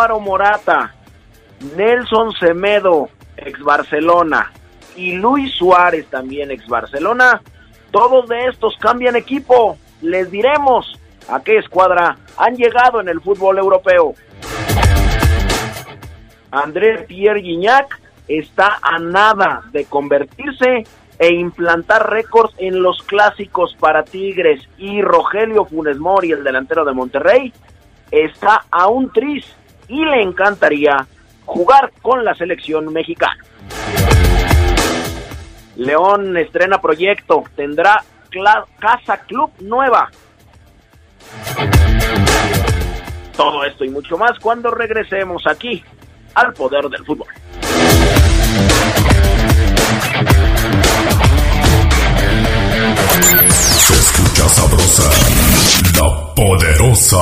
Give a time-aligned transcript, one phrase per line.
[0.00, 0.94] Álvaro Morata,
[1.76, 4.50] Nelson Semedo, ex Barcelona,
[4.96, 7.42] y Luis Suárez, también ex Barcelona,
[7.90, 9.76] todos de estos cambian equipo.
[10.00, 14.14] Les diremos a qué escuadra han llegado en el fútbol europeo.
[16.50, 20.84] André Pierre Guignac está a nada de convertirse
[21.18, 26.94] e implantar récords en los clásicos para Tigres y Rogelio Funes Mori, el delantero de
[26.94, 27.52] Monterrey,
[28.10, 29.44] está a un tris
[29.90, 31.06] y le encantaría
[31.44, 33.44] jugar con la selección mexicana.
[35.76, 38.04] León estrena proyecto, tendrá
[38.78, 40.08] casa club nueva.
[43.36, 45.82] Todo esto y mucho más cuando regresemos aquí
[46.34, 47.28] al poder del fútbol.
[53.78, 55.10] Se escucha sabrosa,
[56.34, 57.18] poderosa.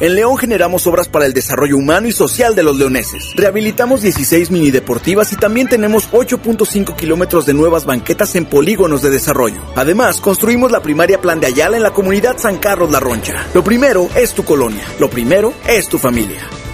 [0.00, 3.32] En León generamos obras para el desarrollo humano y social de los leoneses.
[3.34, 9.10] Rehabilitamos 16 mini deportivas y también tenemos 8.5 kilómetros de nuevas banquetas en polígonos de
[9.10, 9.62] desarrollo.
[9.74, 13.46] Además, construimos la primaria Plan de Ayala en la comunidad San Carlos La Roncha.
[13.54, 14.84] Lo primero es tu colonia.
[14.98, 16.65] Lo primero es tu familia.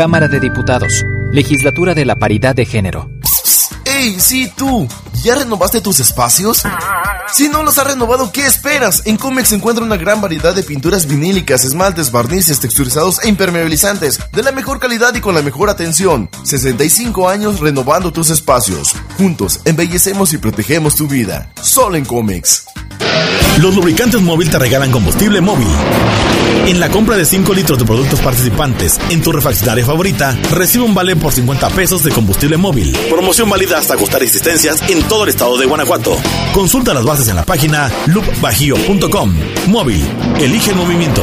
[0.00, 1.04] Cámara de Diputados.
[1.30, 3.10] Legislatura de la Paridad de Género.
[3.84, 4.88] ¡Ey, sí tú!
[5.22, 6.62] ¿Ya renovaste tus espacios?
[7.30, 9.02] Si no los has renovado, ¿qué esperas?
[9.04, 14.18] En Comex se encuentra una gran variedad de pinturas vinílicas, esmaltes, barnices, texturizados e impermeabilizantes,
[14.32, 16.30] de la mejor calidad y con la mejor atención.
[16.44, 18.94] 65 años renovando tus espacios.
[19.18, 21.52] Juntos, embellecemos y protegemos tu vida.
[21.60, 22.64] Solo en Comex.
[23.58, 25.68] Los lubricantes móvil te regalan combustible móvil.
[26.66, 30.94] En la compra de 5 litros de productos participantes en tu refaccionaria favorita, recibe un
[30.94, 32.96] vale por 50 pesos de combustible móvil.
[33.10, 36.16] Promoción válida hasta costar existencias en todo el estado de Guanajuato.
[36.54, 39.34] Consulta las bases en la página loopbajío.com.
[39.68, 40.02] Móvil,
[40.38, 41.22] elige el movimiento.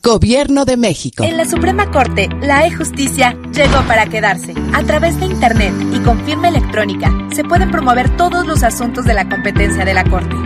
[0.03, 1.25] Gobierno de México.
[1.25, 4.55] En la Suprema Corte, la e-justicia llegó para quedarse.
[4.73, 9.15] A través de Internet y con firma electrónica, se pueden promover todos los asuntos de
[9.15, 10.46] la competencia de la Corte.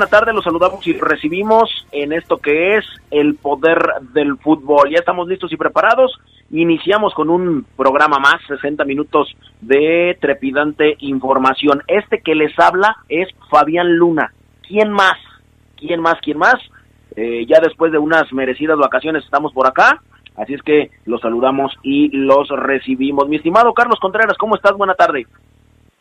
[0.00, 3.78] Buena tarde, los saludamos y recibimos en esto que es el poder
[4.14, 4.88] del fútbol.
[4.88, 6.18] Ya estamos listos y preparados.
[6.50, 11.82] Iniciamos con un programa más, 60 minutos de trepidante información.
[11.86, 14.32] Este que les habla es Fabián Luna.
[14.66, 15.18] ¿Quién más?
[15.76, 16.18] ¿Quién más?
[16.22, 16.56] ¿Quién más?
[17.14, 20.00] Eh, ya después de unas merecidas vacaciones estamos por acá.
[20.34, 23.28] Así es que los saludamos y los recibimos.
[23.28, 24.72] Mi estimado Carlos Contreras, ¿cómo estás?
[24.78, 25.26] Buena tarde.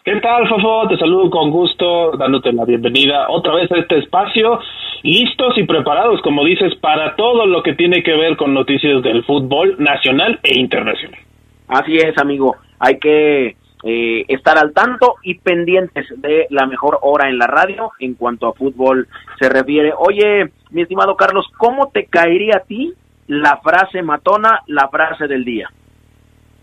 [0.04, 0.88] ¿Qué tal, Fofo?
[0.88, 4.60] Te saludo con gusto, dándote la bienvenida otra vez a este espacio,
[5.04, 9.26] listos y preparados, como dices, para todo lo que tiene que ver con noticias del
[9.26, 11.20] fútbol nacional e internacional.
[11.68, 12.56] Así es, amigo.
[12.80, 17.92] Hay que eh, estar al tanto y pendientes de la mejor hora en la radio
[18.00, 19.06] en cuanto a fútbol
[19.38, 19.92] se refiere.
[19.98, 22.94] Oye, mi estimado Carlos, ¿cómo te caería a ti
[23.28, 25.70] la frase matona, la frase del día?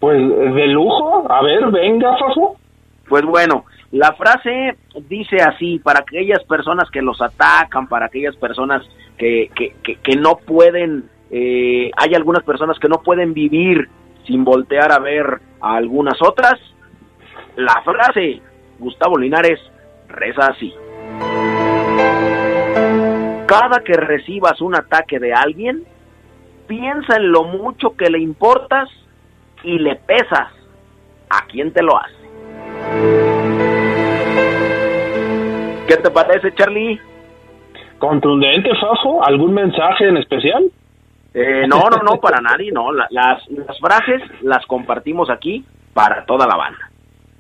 [0.01, 1.31] Pues de lujo.
[1.31, 2.57] A ver, venga, Fofo.
[3.09, 4.77] Pues bueno, la frase
[5.09, 8.83] dice así, para aquellas personas que los atacan, para aquellas personas
[9.17, 13.89] que, que, que, no pueden, eh, hay algunas personas que no pueden vivir
[14.27, 16.61] sin voltear a ver a algunas otras,
[17.57, 18.43] la frase,
[18.79, 19.61] Gustavo Linares,
[20.09, 20.75] reza así.
[23.47, 25.85] Cada que recibas un ataque de alguien,
[26.67, 28.89] piensa en lo mucho que le importas
[29.63, 30.53] y le pesas
[31.31, 32.26] a quien te lo hace.
[35.87, 37.01] ¿Qué te parece, Charlie?
[37.99, 39.25] Contundente, Fafo.
[39.25, 40.65] ¿Algún mensaje en especial?
[41.33, 42.93] Eh, no, no, no, para nadie, no.
[42.93, 46.91] las, las frases las compartimos aquí para toda la banda.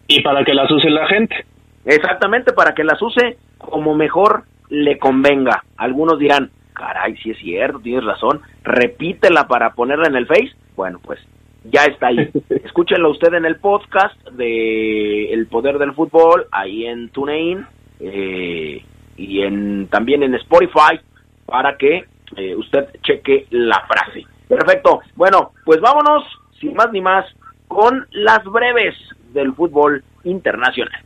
[0.06, 1.44] Y para que las use la gente.
[1.84, 5.64] Exactamente, para que las use como mejor le convenga.
[5.76, 10.52] Algunos dirán, caray, si es cierto, tienes razón, repítela para ponerla en el Face.
[10.74, 11.20] Bueno, pues
[11.70, 12.30] ya está ahí.
[12.64, 17.66] Escúchenlo usted en el podcast de El Poder del Fútbol, ahí en TuneIn
[18.00, 18.84] eh,
[19.16, 21.00] y en también en Spotify
[21.46, 22.04] para que
[22.36, 24.24] eh, usted cheque la frase.
[24.48, 25.00] Perfecto.
[25.14, 26.24] Bueno, pues vámonos,
[26.60, 27.24] sin más ni más,
[27.68, 28.94] con las breves
[29.32, 31.00] del fútbol internacional.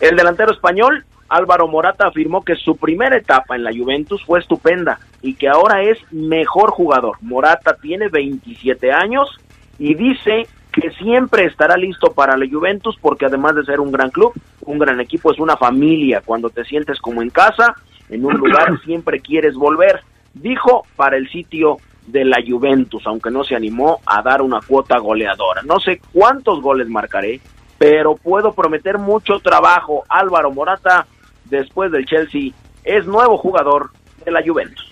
[0.00, 4.98] El delantero español Álvaro Morata afirmó que su primera etapa en la Juventus fue estupenda
[5.24, 7.16] y que ahora es mejor jugador.
[7.22, 9.40] Morata tiene 27 años
[9.78, 14.10] y dice que siempre estará listo para la Juventus porque además de ser un gran
[14.10, 16.20] club, un gran equipo es una familia.
[16.22, 17.74] Cuando te sientes como en casa,
[18.10, 20.02] en un lugar siempre quieres volver.
[20.34, 24.98] Dijo para el sitio de la Juventus, aunque no se animó a dar una cuota
[24.98, 25.62] goleadora.
[25.62, 27.40] No sé cuántos goles marcaré,
[27.78, 30.04] pero puedo prometer mucho trabajo.
[30.10, 31.06] Álvaro Morata,
[31.46, 32.50] después del Chelsea,
[32.84, 33.88] es nuevo jugador
[34.22, 34.83] de la Juventus.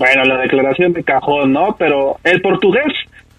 [0.00, 1.76] Bueno, la declaración de cajón, ¿no?
[1.78, 2.90] Pero el portugués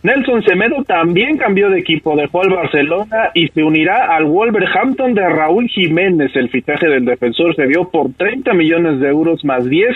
[0.03, 5.27] Nelson Semedo también cambió de equipo, dejó al Barcelona y se unirá al Wolverhampton de
[5.27, 6.29] Raúl Jiménez.
[6.35, 9.89] El fichaje del defensor se dio por 30 millones de euros más 10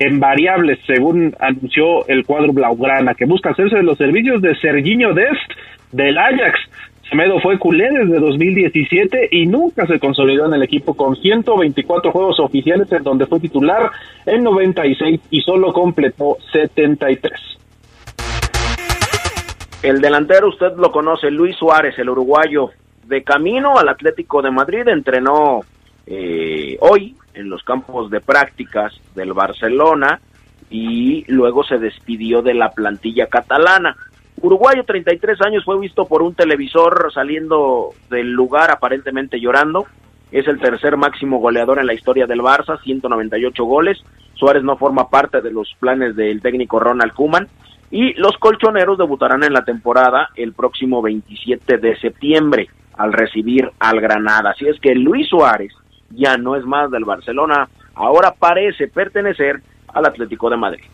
[0.00, 5.14] en variables, según anunció el cuadro Blaugrana, que busca hacerse de los servicios de Serginho
[5.14, 5.52] Dest
[5.92, 6.58] del Ajax.
[7.08, 12.38] Semedo fue culé desde 2017 y nunca se consolidó en el equipo con 124 juegos
[12.38, 13.90] oficiales en donde fue titular
[14.26, 17.32] en 96 y solo completó 73.
[19.82, 22.70] El delantero usted lo conoce, Luis Suárez, el uruguayo,
[23.04, 25.60] de camino al Atlético de Madrid, entrenó
[26.06, 30.20] eh, hoy en los campos de prácticas del Barcelona
[30.68, 33.96] y luego se despidió de la plantilla catalana.
[34.40, 39.86] Uruguayo, 33 años, fue visto por un televisor saliendo del lugar aparentemente llorando.
[40.30, 43.98] Es el tercer máximo goleador en la historia del Barça, 198 goles.
[44.34, 47.48] Suárez no forma parte de los planes del técnico Ronald Kuman.
[47.90, 52.68] Y los colchoneros debutarán en la temporada el próximo 27 de septiembre
[52.98, 54.50] al recibir al Granada.
[54.50, 55.72] Así es que Luis Suárez
[56.10, 59.60] ya no es más del Barcelona, ahora parece pertenecer
[59.94, 60.84] al Atlético de Madrid.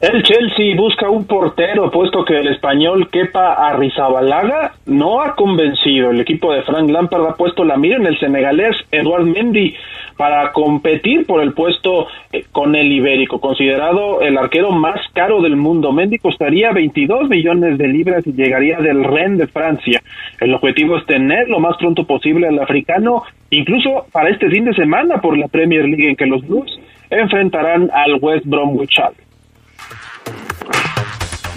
[0.00, 6.12] El Chelsea busca un portero, puesto que el español Kepa Arrizabalaga no ha convencido.
[6.12, 9.74] El equipo de Frank Lampard ha puesto la mira en el senegalés Eduard Mendy
[10.16, 15.56] para competir por el puesto eh, con el ibérico, considerado el arquero más caro del
[15.56, 15.90] mundo.
[15.90, 20.00] Mendy costaría 22 millones de libras y llegaría del Rennes de Francia.
[20.40, 24.74] El objetivo es tener lo más pronto posible al africano, incluso para este fin de
[24.74, 26.78] semana por la Premier League en que los Blues
[27.10, 29.27] enfrentarán al West Bromwich Albion.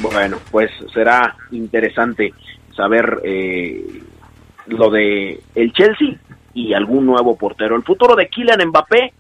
[0.02, 2.34] Bueno, pues será interesante
[2.76, 4.02] saber eh,
[4.68, 6.18] lo de el Chelsea
[6.54, 7.76] y algún nuevo portero.
[7.76, 9.14] El futuro de Kylian Mbappé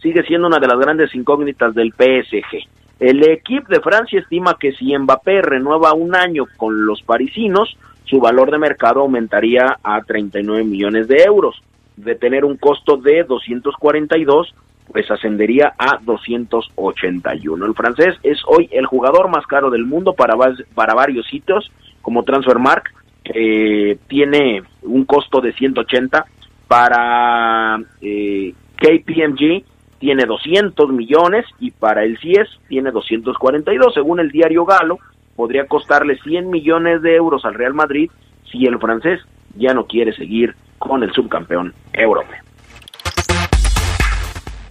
[0.00, 2.68] sigue siendo una de las grandes incógnitas del PSG.
[3.00, 8.20] El equipo de Francia estima que si Mbappé renueva un año con los parisinos, su
[8.20, 11.60] valor de mercado aumentaría a 39 millones de euros.
[11.96, 14.54] De tener un costo de 242,
[14.92, 17.66] pues ascendería a 281.
[17.66, 20.34] El francés es hoy el jugador más caro del mundo para,
[20.74, 21.70] para varios sitios,
[22.02, 22.92] como Transfermarkt,
[23.24, 26.24] que tiene un costo de 180,
[26.66, 29.64] para eh, KPMG
[29.98, 33.94] tiene 200 millones y para el CIES tiene 242.
[33.94, 34.98] Según el diario Galo,
[35.34, 38.10] podría costarle 100 millones de euros al Real Madrid
[38.50, 39.20] si el francés
[39.56, 42.47] ya no quiere seguir con el subcampeón europeo.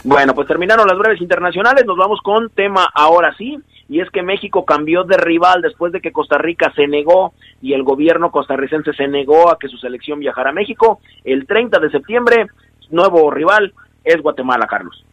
[0.08, 3.60] Bueno, pues terminaron las breves internacionales, nos vamos con tema ahora sí,
[3.90, 7.74] y es que México cambió de rival después de que Costa Rica se negó y
[7.74, 11.02] el gobierno costarricense se negó a que su selección viajara a México.
[11.26, 12.48] El 30 de septiembre,
[12.90, 13.74] nuevo rival
[14.06, 15.04] es Guatemala, Carlos.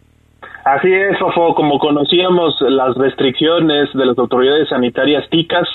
[0.64, 5.66] Así es, Fofo, como conocíamos las restricciones de las autoridades sanitarias ticas,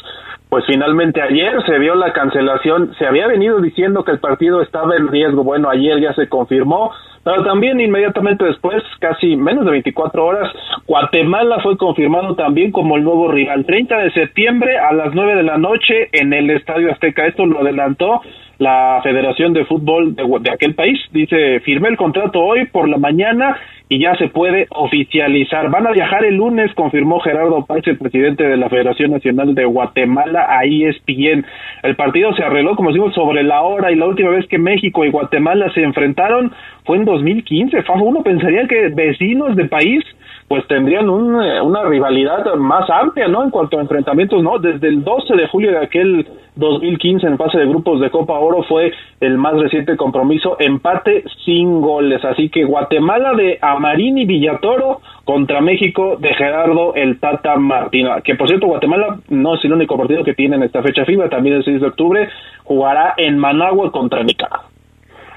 [0.50, 4.96] pues finalmente ayer se vio la cancelación, se había venido diciendo que el partido estaba
[4.96, 6.92] en riesgo, bueno, ayer ya se confirmó,
[7.24, 10.52] pero también inmediatamente después, casi menos de 24 horas,
[10.88, 13.66] Guatemala fue confirmado también como el nuevo rival.
[13.66, 17.28] 30 de septiembre a las 9 de la noche en el Estadio Azteca.
[17.28, 18.22] Esto lo adelantó
[18.58, 21.00] la Federación de Fútbol de, aquel país.
[21.12, 25.70] Dice, firmé el contrato hoy por la mañana y ya se puede oficializar.
[25.70, 29.66] Van a viajar el lunes, confirmó Gerardo Páez, el presidente de la Federación Nacional de
[29.66, 31.46] Guatemala, ahí es bien.
[31.84, 35.04] El partido se arregló, como decimos, sobre la hora y la última vez que México
[35.06, 36.52] y Guatemala se enfrentaron
[36.86, 37.84] fue en 2015.
[38.02, 40.04] Uno pensaría que vecinos de país
[40.50, 43.44] pues tendrían un, eh, una rivalidad más amplia, ¿no?
[43.44, 44.58] En cuanto a enfrentamientos, ¿no?
[44.58, 48.64] Desde el 12 de julio de aquel 2015 en fase de grupos de Copa Oro
[48.64, 52.26] fue el más reciente compromiso, empate sin goles.
[52.26, 58.16] Así que Guatemala de Amarín y Villatoro contra México de Gerardo el Tata Martino.
[58.24, 61.30] Que por cierto, Guatemala no es el único partido que tiene en esta fecha FIFA,
[61.30, 62.28] también el 6 de octubre
[62.64, 64.66] jugará en Managua contra Nicaragua.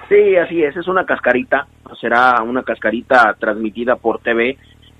[0.08, 1.66] Sí, así es, es una cascarita,
[2.00, 4.56] será una cascarita transmitida por TV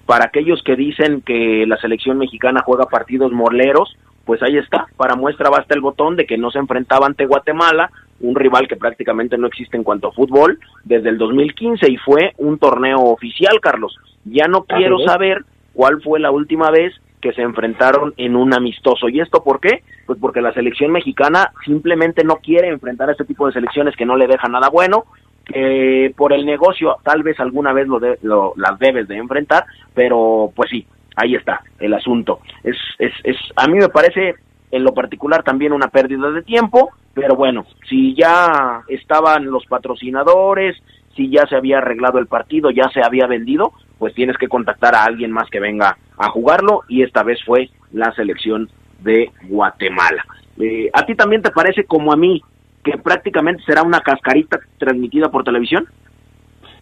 [0.06, 5.16] para aquellos que dicen que la selección mexicana juega partidos moleros, pues ahí está, para
[5.16, 7.90] muestra basta el botón de que no se enfrentaba ante Guatemala,
[8.20, 12.32] un rival que prácticamente no existe en cuanto a fútbol, desde el 2015 y fue
[12.38, 13.98] un torneo oficial, Carlos.
[14.24, 19.08] Ya no quiero saber cuál fue la última vez que se enfrentaron en un amistoso.
[19.08, 19.82] ¿Y esto por qué?
[20.06, 24.06] Pues porque la selección mexicana simplemente no quiere enfrentar a este tipo de selecciones que
[24.06, 25.04] no le dejan nada bueno
[25.52, 30.52] eh, por el negocio tal vez alguna vez lo, lo, las debes de enfrentar, pero
[30.54, 32.40] pues sí, ahí está el asunto.
[32.64, 34.34] Es, es, es, a mí me parece
[34.70, 40.76] en lo particular también una pérdida de tiempo, pero bueno, si ya estaban los patrocinadores,
[41.14, 44.94] si ya se había arreglado el partido, ya se había vendido, pues tienes que contactar
[44.94, 50.24] a alguien más que venga a jugarlo y esta vez fue la selección de Guatemala.
[50.58, 52.42] Eh, ¿A ti también te parece como a mí
[52.82, 55.86] que prácticamente será una cascarita transmitida por televisión?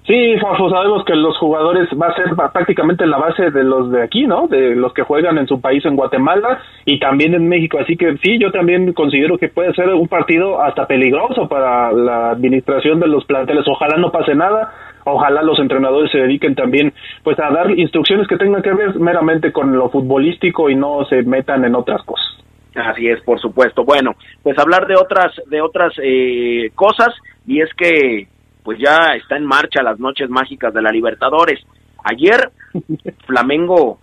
[0.06, 4.26] Sí, sabemos que los jugadores va a ser prácticamente la base de los de aquí,
[4.26, 4.48] ¿no?
[4.48, 7.78] De los que juegan en su país, en Guatemala y también en México.
[7.78, 12.30] Así que sí, yo también considero que puede ser un partido hasta peligroso para la
[12.30, 13.68] administración de los planteles.
[13.68, 14.72] Ojalá no pase nada.
[15.04, 16.92] Ojalá los entrenadores se dediquen también
[17.22, 21.22] pues a dar instrucciones que tengan que ver meramente con lo futbolístico y no se
[21.22, 22.26] metan en otras cosas.
[22.74, 23.84] Así es, por supuesto.
[23.84, 27.08] Bueno, pues hablar de otras de otras eh, cosas
[27.46, 28.28] y es que
[28.62, 31.60] pues ya está en marcha las noches mágicas de la Libertadores.
[32.04, 32.50] Ayer
[33.26, 33.98] Flamengo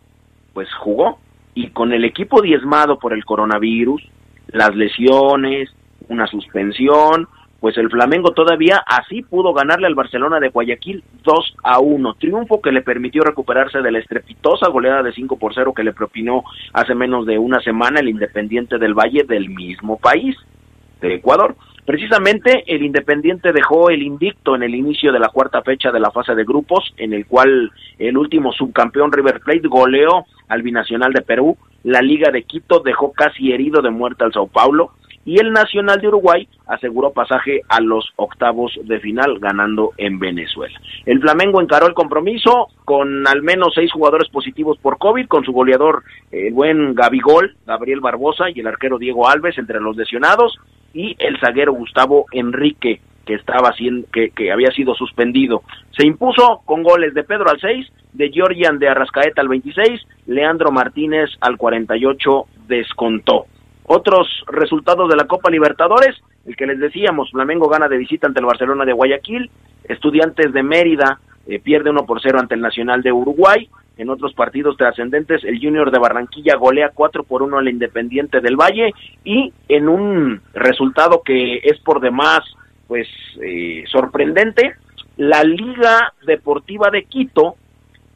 [0.54, 1.20] pues jugó
[1.54, 4.04] y con el equipo diezmado por el coronavirus,
[4.48, 5.70] las lesiones,
[6.10, 7.28] una suspensión,
[7.60, 12.62] pues el Flamengo todavía así pudo ganarle al Barcelona de Guayaquil 2 a 1, triunfo
[12.62, 16.44] que le permitió recuperarse de la estrepitosa goleada de 5 por 0 que le propinó
[16.74, 20.36] hace menos de una semana el Independiente del Valle del mismo país,
[21.02, 21.56] de Ecuador.
[21.86, 26.12] Precisamente el Independiente dejó el invicto en el inicio de la cuarta fecha de la
[26.12, 31.22] fase de grupos, en el cual el último subcampeón River Plate goleó al binacional de
[31.22, 34.92] Perú, la Liga de Quito dejó casi herido de muerte al Sao Paulo,
[35.28, 40.80] y el Nacional de Uruguay aseguró pasaje a los octavos de final ganando en Venezuela.
[41.06, 45.52] El Flamengo encaró el compromiso con al menos seis jugadores positivos por COVID, con su
[45.52, 50.58] goleador el buen Gabigol, Gabriel Barbosa y el arquero Diego Alves entre los lesionados
[50.94, 53.74] y el zaguero Gustavo Enrique que estaba
[54.14, 55.64] que, que había sido suspendido.
[55.98, 60.72] Se impuso con goles de Pedro al 6, de Georgian de Arrascaeta al 26, Leandro
[60.72, 63.48] Martínez al 48 descontó.
[63.90, 66.14] Otros resultados de la Copa Libertadores,
[66.46, 69.50] el que les decíamos, Flamengo gana de visita ante el Barcelona de Guayaquil,
[69.86, 74.34] Estudiantes de Mérida eh, pierde 1 por 0 ante el Nacional de Uruguay, En otros
[74.34, 79.52] partidos trascendentes, el Junior de Barranquilla golea 4 por 1 al Independiente del Valle y
[79.70, 82.42] en un resultado que es por demás
[82.88, 83.08] pues
[83.42, 84.76] eh, sorprendente,
[85.16, 87.56] la Liga Deportiva de Quito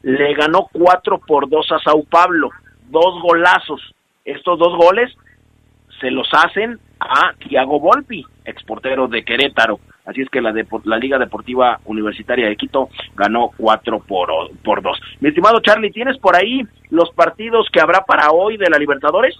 [0.02, 2.50] le ganó 4 por 2 a Sao Paulo,
[2.90, 3.80] dos golazos.
[4.24, 5.10] Estos dos goles
[6.02, 9.78] se los hacen a Tiago Volpi, exportero de Querétaro.
[10.04, 10.52] Así es que la,
[10.84, 14.28] la Liga Deportiva Universitaria de Quito ganó 4 por,
[14.64, 15.00] por 2.
[15.20, 19.36] Mi estimado Charlie, ¿tienes por ahí los partidos que habrá para hoy de la Libertadores?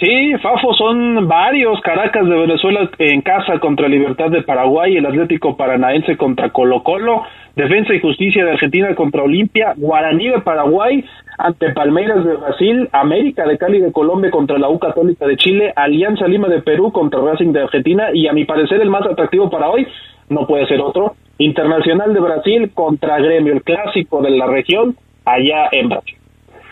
[0.00, 1.78] Sí, Fafo, son varios.
[1.82, 7.22] Caracas de Venezuela en casa contra Libertad de Paraguay, el Atlético Paranaense contra Colo Colo,
[7.54, 11.04] Defensa y Justicia de Argentina contra Olimpia, Guaraní de Paraguay
[11.36, 15.72] ante Palmeiras de Brasil, América de Cali de Colombia contra la U Católica de Chile,
[15.76, 19.50] Alianza Lima de Perú contra Racing de Argentina y a mi parecer el más atractivo
[19.50, 19.86] para hoy
[20.30, 25.68] no puede ser otro, Internacional de Brasil contra Gremio, el clásico de la región allá
[25.72, 26.19] en Brasil.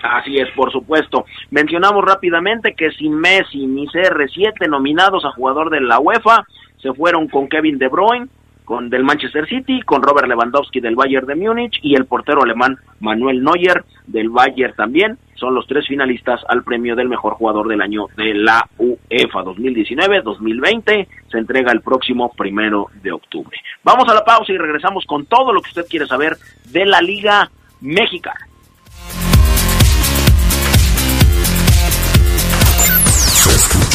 [0.03, 1.25] Así es, por supuesto.
[1.51, 6.47] Mencionamos rápidamente que sin Messi ni CR7 nominados a jugador de la UEFA,
[6.81, 8.29] se fueron con Kevin De Bruyne,
[8.65, 12.77] con del Manchester City, con Robert Lewandowski del Bayern de Múnich y el portero alemán
[13.01, 15.17] Manuel Neuer del Bayern también.
[15.37, 21.09] Son los tres finalistas al premio del mejor jugador del año de la UEFA 2019-2020.
[21.31, 23.57] Se entrega el próximo primero de octubre.
[23.83, 26.37] Vamos a la pausa y regresamos con todo lo que usted quiere saber
[26.71, 27.51] de la Liga
[27.81, 28.48] Mexicana.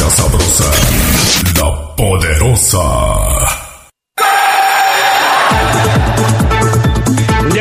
[0.03, 0.71] Escucha sabrosa,
[1.55, 2.79] la poderosa.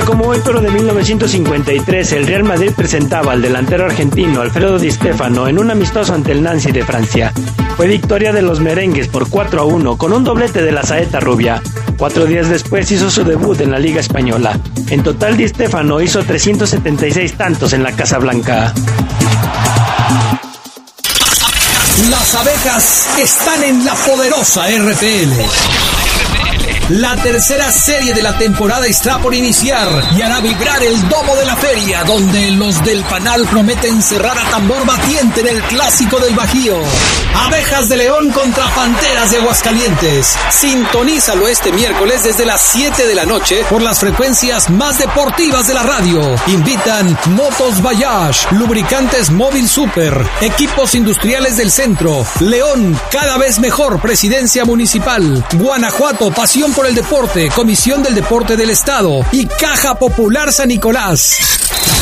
[0.06, 5.48] Como hoy, pero de 1953, el Real Madrid presentaba al delantero argentino Alfredo Di Stefano
[5.48, 7.32] en un amistoso ante el Nancy de Francia.
[7.76, 11.18] Fue victoria de los merengues por 4 a 1 con un doblete de la saeta
[11.20, 11.62] rubia.
[11.96, 14.60] Cuatro días después hizo su debut en la Liga Española.
[14.90, 18.74] En total, Di Stefano hizo 376 tantos en la Casa Blanca.
[22.10, 25.32] Las abejas están en la poderosa RPL.
[26.92, 31.46] La tercera serie de la temporada está por iniciar y hará vibrar el domo de
[31.46, 36.34] la feria, donde los del panal prometen cerrar a tambor batiente en el clásico del
[36.34, 36.76] Bajío.
[37.46, 40.36] Abejas de León contra Panteras de Aguascalientes.
[40.50, 45.74] Sintonízalo este miércoles desde las 7 de la noche por las frecuencias más deportivas de
[45.74, 46.20] la radio.
[46.48, 54.66] Invitan Motos Bayash, Lubricantes Móvil Super, Equipos Industriales del Centro, León, cada vez mejor Presidencia
[54.66, 60.68] Municipal, Guanajuato, Pasión por el Deporte, Comisión del Deporte del Estado y Caja Popular San
[60.68, 61.38] Nicolás.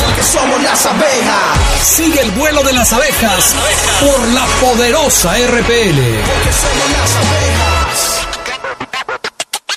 [0.03, 1.59] Porque somos las abejas.
[1.83, 3.55] Sigue el vuelo de las abejas
[3.99, 5.49] por la poderosa RPL.
[5.49, 7.70] Porque somos las abejas.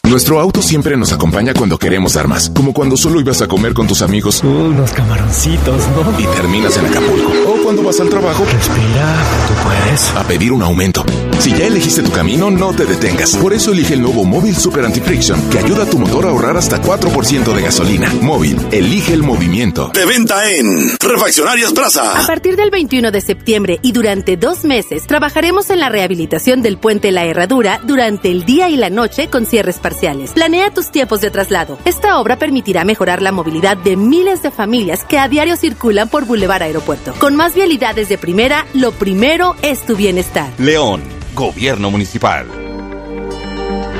[0.09, 3.73] Nuestro auto siempre nos acompaña cuando queremos dar más, como cuando solo ibas a comer
[3.73, 4.43] con tus amigos.
[4.45, 6.21] Unos camaroncitos, ¿no?
[6.21, 7.33] Y terminas en Acapulco.
[7.49, 8.45] O cuando vas al trabajo.
[8.45, 9.17] Respira,
[9.49, 10.11] tú puedes.
[10.15, 11.05] A pedir un aumento.
[11.39, 13.35] Si ya elegiste tu camino, no te detengas.
[13.37, 16.59] Por eso elige el nuevo Móvil Super Anti-Friction, que ayuda a tu motor a ahorrar
[16.59, 18.13] hasta 4% de gasolina.
[18.21, 19.91] Móvil, elige el movimiento.
[19.95, 22.21] De venta en Refaccionarias Plaza.
[22.21, 26.77] A partir del 21 de septiembre y durante dos meses, trabajaremos en la rehabilitación del
[26.77, 29.94] puente La Herradura durante el día y la noche con cierres parciales.
[30.35, 31.79] Planea tus tiempos de traslado.
[31.85, 36.27] Esta obra permitirá mejorar la movilidad de miles de familias que a diario circulan por
[36.27, 37.15] Boulevard Aeropuerto.
[37.19, 40.51] Con más vialidades de primera, lo primero es tu bienestar.
[40.59, 41.03] León,
[41.35, 42.47] Gobierno Municipal.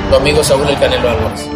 [0.09, 1.49] Tu amigo Saúl El Canelo Álvarez.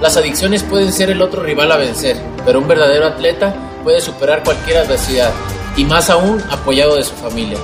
[0.00, 4.42] Las adicciones pueden ser el otro rival a vencer, pero un verdadero atleta puede superar
[4.42, 5.32] cualquier adversidad,
[5.76, 7.58] y más aún apoyado de su familia.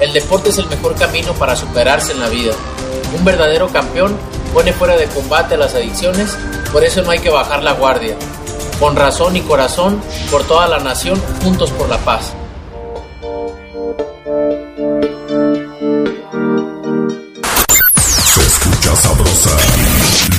[0.00, 2.54] El deporte es el mejor camino para superarse en la vida.
[3.16, 4.16] Un verdadero campeón
[4.54, 6.36] pone fuera de combate a las adicciones,
[6.72, 8.16] por eso no hay que bajar la guardia.
[8.78, 12.32] Con razón y corazón, por toda la nación, juntos por la paz.
[18.24, 19.56] Se escucha sabrosa,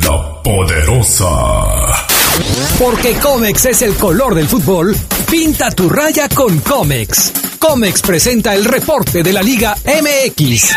[0.07, 1.27] la poderosa.
[2.79, 4.95] Porque Comex es el color del fútbol,
[5.29, 7.40] pinta tu raya con Comex.
[7.61, 10.75] Comex presenta el reporte de la Liga MX.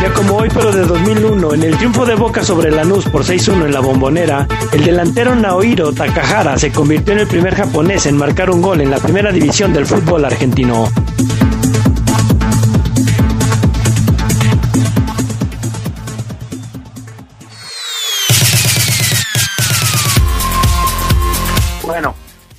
[0.00, 3.66] Día como hoy, pero de 2001, en el triunfo de Boca sobre Lanús por 6-1
[3.66, 8.50] en la bombonera, el delantero Naohiro Takahara se convirtió en el primer japonés en marcar
[8.50, 10.88] un gol en la primera división del fútbol argentino.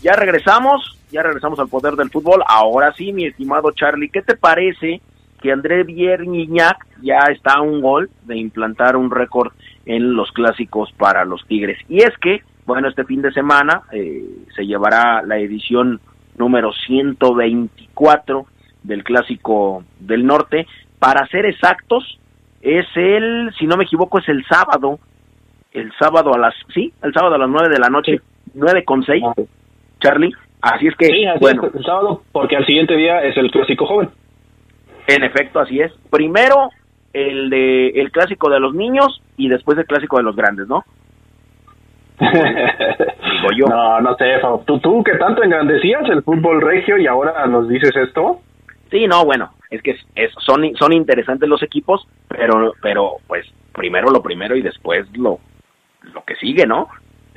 [0.03, 2.43] Ya regresamos, ya regresamos al poder del fútbol.
[2.47, 5.01] Ahora sí, mi estimado Charlie, ¿qué te parece
[5.41, 9.53] que André Bierniñac ya está a un gol de implantar un récord
[9.85, 11.79] en los clásicos para los Tigres?
[11.89, 14.23] Y es que bueno, este fin de semana eh,
[14.55, 15.99] se llevará la edición
[16.37, 18.45] número 124
[18.83, 20.65] del Clásico del Norte.
[20.97, 22.19] Para ser exactos,
[22.61, 24.99] es el, si no me equivoco, es el sábado,
[25.73, 28.21] el sábado a las, sí, el sábado a las 9 de la noche,
[28.53, 29.23] nueve con seis,
[30.03, 30.33] Charlie.
[30.61, 31.69] Así es que, bueno.
[31.73, 34.09] el sábado, porque al siguiente día es el Clásico Joven.
[35.07, 35.91] En efecto, así es.
[36.09, 36.69] Primero
[37.13, 40.83] el de el Clásico de los niños y después el Clásico de los grandes, ¿no?
[42.19, 43.65] Digo yo.
[43.67, 47.95] No, no sé, ¿Tú, tú que tanto engrandecías el fútbol regio y ahora nos dices
[47.95, 48.39] esto.
[48.89, 54.11] Sí, no, bueno, es que es, son, son interesantes los equipos, pero, pero pues primero
[54.11, 55.39] lo primero y después lo,
[56.13, 56.87] lo que sigue, ¿no?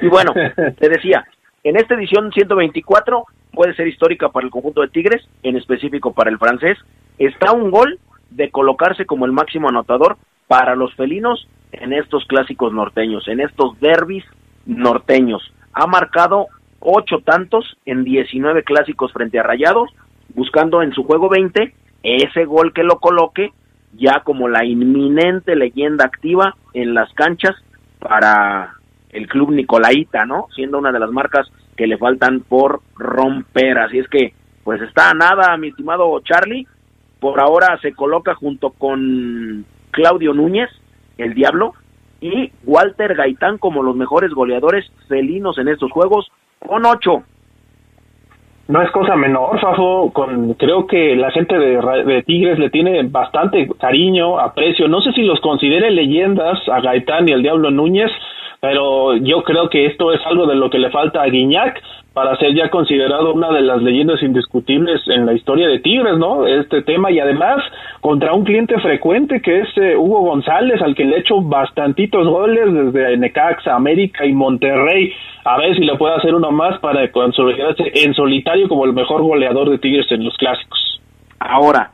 [0.00, 0.32] Y bueno,
[0.78, 1.24] te decía,
[1.68, 6.30] en esta edición 124 puede ser histórica para el conjunto de Tigres, en específico para
[6.30, 6.78] el francés,
[7.18, 7.98] está un gol
[8.30, 13.80] de colocarse como el máximo anotador para los felinos en estos clásicos norteños, en estos
[13.80, 14.24] derbis
[14.64, 15.42] norteños.
[15.72, 16.46] Ha marcado
[16.78, 19.90] ocho tantos en 19 clásicos frente a Rayados,
[20.34, 21.74] buscando en su juego 20
[22.04, 23.50] ese gol que lo coloque
[23.92, 27.56] ya como la inminente leyenda activa en las canchas
[27.98, 28.76] para
[29.10, 30.48] el club Nicolaita, ¿no?
[30.54, 33.78] Siendo una de las marcas que le faltan por romper.
[33.78, 36.66] Así es que, pues está nada, mi estimado Charlie.
[37.20, 40.70] Por ahora se coloca junto con Claudio Núñez,
[41.18, 41.74] el Diablo,
[42.20, 47.22] y Walter Gaitán como los mejores goleadores felinos en estos juegos, con ocho.
[48.68, 53.00] No es cosa menor, Fafo, con, creo que la gente de, de, Tigres le tiene
[53.04, 58.10] bastante cariño, aprecio, no sé si los considere leyendas a Gaitán y al Diablo Núñez,
[58.60, 61.82] pero yo creo que esto es algo de lo que le falta a Guiñac
[62.16, 66.46] para ser ya considerado una de las leyendas indiscutibles en la historia de Tigres, ¿no?
[66.46, 67.62] Este tema y además
[68.00, 72.26] contra un cliente frecuente que es eh, Hugo González, al que le he hecho bastantitos
[72.26, 75.12] goles desde Necaxa, América y Monterrey.
[75.44, 79.20] A ver si le puede hacer uno más para consolidarse en solitario como el mejor
[79.22, 81.02] goleador de Tigres en los clásicos.
[81.38, 81.90] Ahora,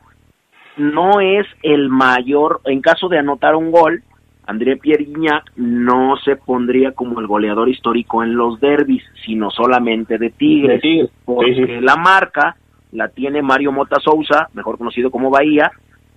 [0.76, 4.04] no es el mayor, en caso de anotar un gol,
[4.46, 10.18] André Pierre Guignac no se pondría como el goleador histórico en los derbis, sino solamente
[10.18, 10.82] de Tigres,
[11.24, 12.56] porque la marca
[12.90, 15.70] la tiene Mario Mota Sousa, mejor conocido como Bahía,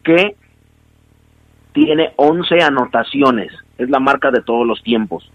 [0.04, 0.36] que
[1.72, 5.30] tiene 11 anotaciones, es la marca de todos los tiempos.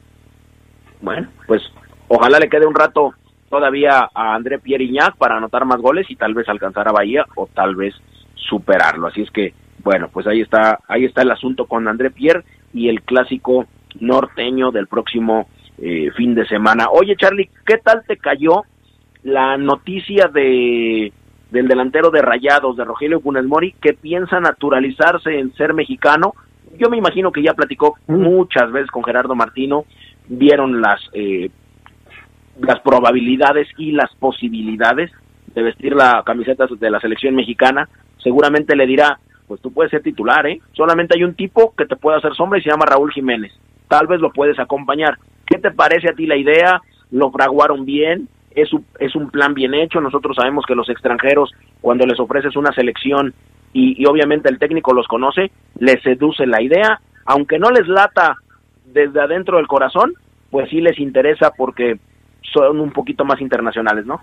[1.01, 1.63] Bueno, pues
[2.09, 3.15] ojalá le quede un rato
[3.49, 7.47] todavía a André Pierre para anotar más goles y tal vez alcanzar a Bahía o
[7.47, 7.95] tal vez
[8.35, 9.09] superarlo.
[9.09, 12.89] Así es que, bueno, pues ahí está, ahí está el asunto con André Pierre y
[12.89, 13.67] el clásico
[13.99, 16.87] norteño del próximo eh, fin de semana.
[16.91, 18.65] Oye, Charlie, ¿qué tal te cayó
[19.23, 21.13] la noticia de
[21.51, 26.35] del delantero de Rayados, de Rogelio Funes Mori, que piensa naturalizarse en ser mexicano?
[26.79, 28.15] Yo me imagino que ya platicó mm.
[28.15, 29.85] muchas veces con Gerardo Martino,
[30.29, 31.51] vieron las eh,
[32.61, 35.11] las probabilidades y las posibilidades
[35.55, 37.89] de vestir la camiseta de la selección mexicana.
[38.23, 39.19] Seguramente le dirá,
[39.51, 40.61] pues tú puedes ser titular, ¿eh?
[40.75, 43.51] Solamente hay un tipo que te puede hacer sombra y se llama Raúl Jiménez.
[43.89, 45.19] Tal vez lo puedes acompañar.
[45.45, 46.81] ¿Qué te parece a ti la idea?
[47.11, 48.29] ¿Lo fraguaron bien?
[48.53, 50.01] ¿Es un, es un plan bien hecho?
[50.01, 53.35] Nosotros sabemos que los extranjeros, cuando les ofreces una selección
[53.73, 58.37] y, y obviamente el técnico los conoce, les seduce la idea, aunque no les lata
[58.85, 60.15] desde adentro del corazón,
[60.53, 61.99] pues sí les interesa porque
[62.53, 64.21] son un poquito más internacionales, ¿no?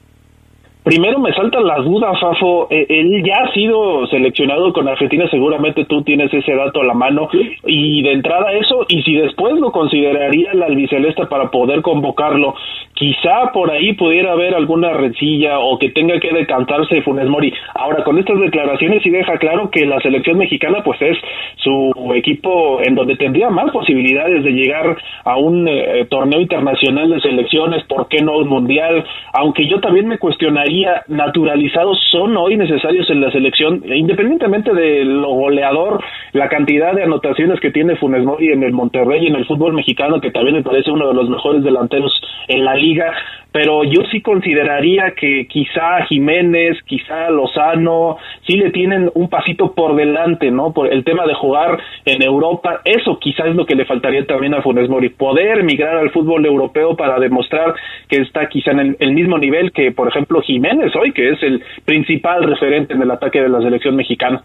[0.87, 2.69] Primero me saltan las dudas, Fafo.
[2.69, 6.93] Eh, él ya ha sido seleccionado con Argentina, seguramente tú tienes ese dato a la
[6.93, 7.27] mano.
[7.65, 12.55] Y de entrada eso, y si después lo consideraría la albiceleste para poder convocarlo,
[12.93, 17.53] quizá por ahí pudiera haber alguna rencilla o que tenga que decantarse Funes Mori.
[17.75, 21.17] Ahora, con estas declaraciones sí deja claro que la selección mexicana pues es
[21.57, 24.95] su equipo en donde tendría más posibilidades de llegar
[25.25, 29.03] a un eh, torneo internacional de selecciones, ¿por qué no un mundial?
[29.33, 30.76] Aunque yo también me cuestionaría
[31.07, 37.59] naturalizados son hoy necesarios en la selección, independientemente de lo goleador, la cantidad de anotaciones
[37.59, 40.63] que tiene Funes Mori en el Monterrey y en el fútbol mexicano, que también me
[40.63, 42.11] parece uno de los mejores delanteros
[42.47, 43.13] en la liga,
[43.51, 49.95] pero yo sí consideraría que quizá Jiménez, quizá Lozano, sí le tienen un pasito por
[49.95, 50.73] delante, ¿no?
[50.73, 54.53] Por el tema de jugar en Europa, eso quizá es lo que le faltaría también
[54.53, 57.73] a Funes Mori, poder migrar al fútbol europeo para demostrar
[58.07, 61.63] que está quizá en el, mismo nivel que, por ejemplo, Jiménez hoy, que es el
[61.85, 64.43] principal referente en el ataque de la selección mexicana.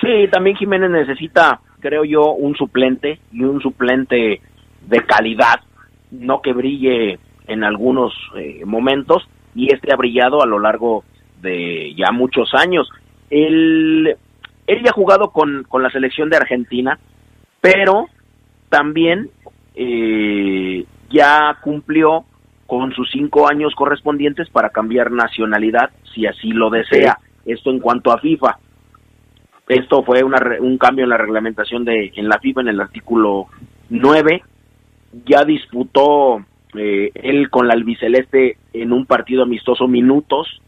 [0.00, 4.40] Sí, también Jiménez necesita, creo yo, un suplente y un suplente
[4.86, 5.60] de calidad,
[6.10, 11.04] no que brille en algunos eh, momentos y este ha brillado a lo largo
[11.40, 12.88] de ya muchos años.
[13.30, 14.16] Él,
[14.66, 16.98] él ya ha jugado con, con la selección de Argentina,
[17.60, 18.06] pero
[18.68, 19.30] también
[19.74, 22.24] eh, ya cumplió
[22.68, 27.18] con sus cinco años correspondientes para cambiar nacionalidad si así lo desea.
[27.46, 28.58] Esto en cuanto a FIFA.
[29.66, 33.46] Esto fue una, un cambio en la reglamentación de en la FIFA en el artículo
[33.88, 34.42] 9.
[35.24, 40.60] Ya disputó eh, él con la albiceleste en un partido amistoso minutos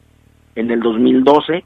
[0.55, 1.65] en el 2012,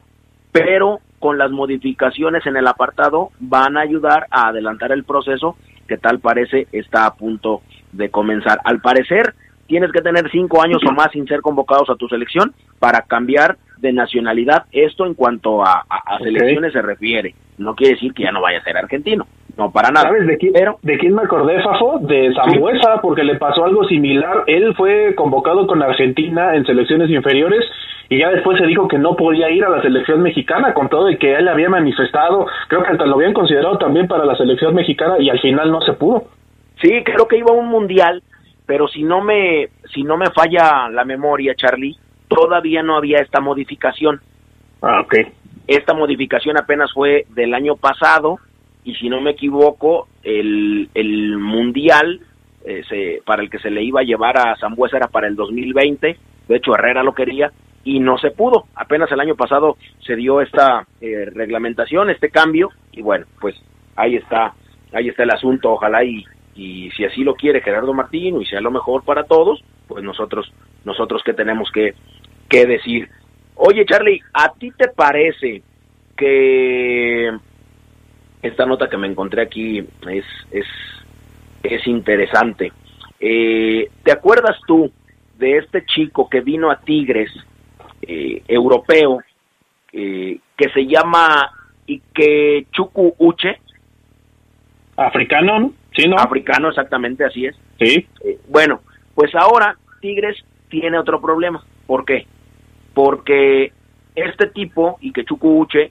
[0.50, 5.96] pero con las modificaciones en el apartado van a ayudar a adelantar el proceso que
[5.96, 8.58] tal parece está a punto de comenzar.
[8.64, 9.34] Al parecer,
[9.66, 13.56] tienes que tener cinco años o más sin ser convocados a tu selección para cambiar
[13.78, 14.64] de nacionalidad.
[14.72, 17.34] Esto en cuanto a, a, selecciones se refiere.
[17.58, 19.26] No quiere decir que ya no vaya a ser argentino.
[19.56, 20.08] No, para nada.
[20.08, 22.00] ¿Sabes de quién, Pero, de quién me acordé, Fafo?
[22.00, 24.42] De Zambuesa, porque le pasó algo similar.
[24.46, 27.64] Él fue convocado con Argentina en selecciones inferiores
[28.08, 31.10] y ya después se dijo que no podía ir a la selección mexicana con todo
[31.10, 34.74] y que él había manifestado, creo que hasta lo habían considerado también para la selección
[34.74, 36.24] mexicana y al final no se pudo.
[36.82, 38.22] Sí, creo que iba a un mundial,
[38.66, 41.96] pero si no me si no me falla la memoria, Charlie,
[42.28, 44.20] todavía no había esta modificación.
[44.82, 45.14] Ah, ok.
[45.66, 48.38] Esta modificación apenas fue del año pasado
[48.84, 52.20] y si no me equivoco, el, el mundial
[52.64, 55.36] eh, se, para el que se le iba a llevar a Zambuesa era para el
[55.36, 57.50] 2020, de hecho Herrera lo quería
[57.84, 58.64] y no se pudo.
[58.74, 63.54] Apenas el año pasado se dio esta eh, reglamentación, este cambio y bueno, pues
[63.96, 64.54] ahí está,
[64.92, 66.24] ahí está el asunto, ojalá y,
[66.54, 70.50] y si así lo quiere Gerardo Martino y sea lo mejor para todos, pues nosotros
[70.84, 71.94] nosotros qué tenemos que,
[72.48, 73.08] que decir.
[73.56, 75.62] Oye, Charlie, ¿a ti te parece
[76.16, 77.30] que
[78.42, 80.66] esta nota que me encontré aquí es, es,
[81.62, 82.72] es interesante?
[83.18, 84.90] Eh, ¿Te acuerdas tú
[85.38, 87.30] de este chico que vino a Tigres,
[88.02, 89.20] eh, europeo,
[89.92, 91.50] eh, que se llama
[91.86, 93.60] Ikechuku Uche?
[94.96, 96.16] Africano, ¿sí, no?
[96.16, 97.56] Africano, exactamente, así es.
[97.78, 98.06] Sí.
[98.24, 98.80] Eh, bueno,
[99.14, 101.62] pues ahora Tigres tiene otro problema.
[101.86, 102.26] ¿Por qué?
[102.92, 103.72] Porque
[104.14, 105.90] este tipo, Ikechuku Uche,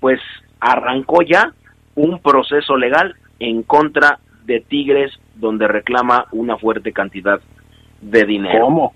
[0.00, 0.20] pues
[0.60, 1.52] arrancó ya
[1.94, 7.40] un proceso legal en contra de Tigres donde reclama una fuerte cantidad
[8.00, 8.64] de dinero.
[8.64, 8.94] ¿Cómo?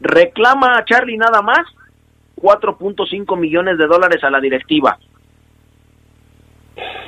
[0.00, 1.66] Reclama a Charlie nada más
[2.36, 4.98] 4.5 millones de dólares a la directiva.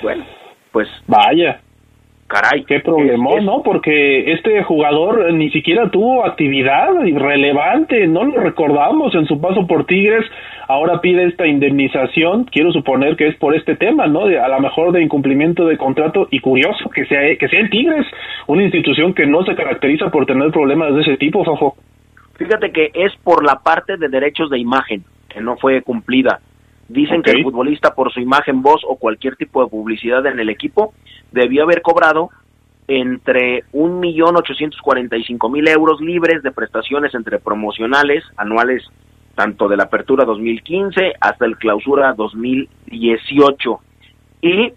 [0.02, 0.24] Bueno,
[0.72, 1.60] pues vaya.
[2.28, 3.62] Caray, qué problemón, ¿no?
[3.62, 9.86] Porque este jugador ni siquiera tuvo actividad irrelevante, no lo recordamos en su paso por
[9.86, 10.24] Tigres,
[10.66, 14.26] ahora pide esta indemnización, quiero suponer que es por este tema, ¿no?
[14.26, 17.70] De, a lo mejor de incumplimiento de contrato y curioso que sea que sea en
[17.70, 18.06] Tigres,
[18.48, 21.76] una institución que no se caracteriza por tener problemas de ese tipo, Fafo.
[22.34, 26.40] Fíjate que es por la parte de derechos de imagen que no fue cumplida.
[26.88, 27.32] Dicen okay.
[27.32, 30.94] que el futbolista por su imagen, voz o cualquier tipo de publicidad en el equipo
[31.32, 32.30] debió haber cobrado
[32.88, 38.84] entre un millón ochocientos cuarenta y cinco mil euros libres de prestaciones entre promocionales anuales
[39.34, 43.80] tanto de la apertura 2015 hasta el clausura 2018
[44.42, 44.72] y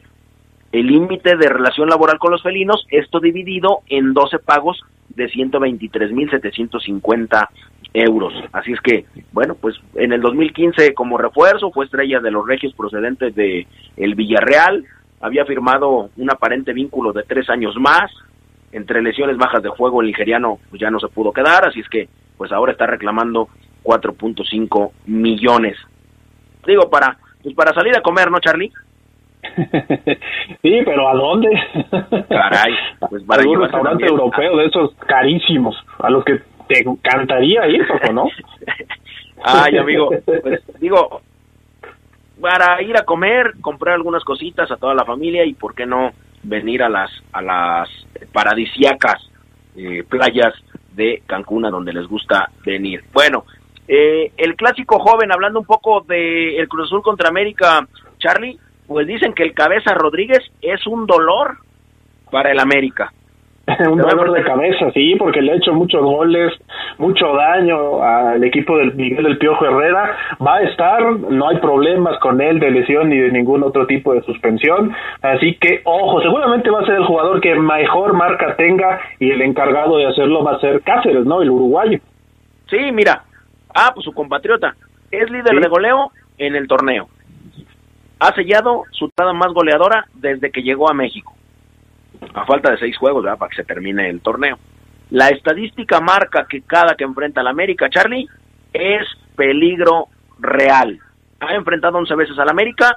[0.72, 6.12] el límite de relación laboral con los felinos, esto dividido en 12 pagos de 123
[6.12, 7.50] mil 750
[7.94, 8.34] euros.
[8.52, 12.74] Así es que, bueno, pues en el 2015 como refuerzo fue estrella de los regios
[12.74, 14.86] procedentes de el Villarreal,
[15.22, 18.12] había firmado un aparente vínculo de tres años más,
[18.72, 21.90] entre lesiones bajas de juego el nigeriano pues ya no se pudo quedar, así es
[21.90, 23.50] que pues ahora está reclamando
[23.84, 25.78] 4.5 millones.
[26.66, 28.72] Digo, para, pues para salir a comer, ¿no, Charlie?
[30.62, 31.50] sí, pero ¿a dónde?
[32.30, 32.74] Caray,
[33.10, 38.30] pues para un restaurante europeo de esos carísimos, a los que te encantaría ir, ¿no?
[39.44, 41.22] Ay, amigo, pues digo,
[42.40, 46.12] para ir a comer, comprar algunas cositas a toda la familia y por qué no
[46.44, 47.90] venir a las a las
[48.32, 49.30] paradisiacas
[49.76, 50.54] eh, playas
[50.94, 53.04] de Cancún a donde les gusta venir.
[53.14, 53.46] Bueno,
[53.88, 57.88] eh, el clásico joven, hablando un poco de Cruz Azul contra América,
[58.20, 61.58] Charlie, pues dicen que el cabeza Rodríguez es un dolor
[62.30, 63.12] para el América.
[63.92, 66.54] un dolor de cabeza, sí, porque le ha hecho muchos goles,
[66.98, 70.18] mucho daño al equipo del Miguel del Piojo Herrera.
[70.46, 74.14] Va a estar, no hay problemas con él de lesión ni de ningún otro tipo
[74.14, 74.94] de suspensión.
[75.22, 79.42] Así que, ojo, seguramente va a ser el jugador que mejor marca tenga y el
[79.42, 81.42] encargado de hacerlo va a ser Cáceres, ¿no?
[81.42, 82.00] El uruguayo.
[82.70, 83.24] Sí, mira.
[83.74, 84.76] Ah, pues su compatriota.
[85.12, 85.62] Es líder ¿Sí?
[85.62, 87.08] de goleo en el torneo.
[88.20, 91.34] Ha sellado su tada más goleadora desde que llegó a México
[92.34, 93.38] a falta de seis juegos ¿verdad?
[93.38, 94.58] para que se termine el torneo.
[95.12, 98.28] La estadística marca que cada que enfrenta al América, Charlie,
[98.74, 100.08] es peligro
[100.40, 101.00] real.
[101.40, 102.96] Ha enfrentado 11 veces al América,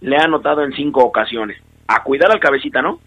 [0.00, 1.60] le ha anotado en cinco ocasiones.
[1.88, 3.00] A cuidar al cabecita, ¿no?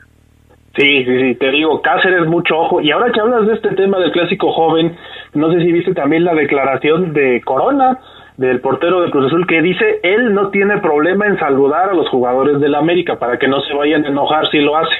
[0.75, 2.81] Sí, sí, sí, te digo, Cáceres, mucho ojo.
[2.81, 4.97] Y ahora que hablas de este tema del clásico joven,
[5.33, 7.99] No sé si viste también la declaración de Corona,
[8.37, 12.09] del portero de Cruz Azul, que dice él no tiene problema en saludar a los
[12.09, 14.95] jugadores del América para que no se vayan a enojar si lo hace.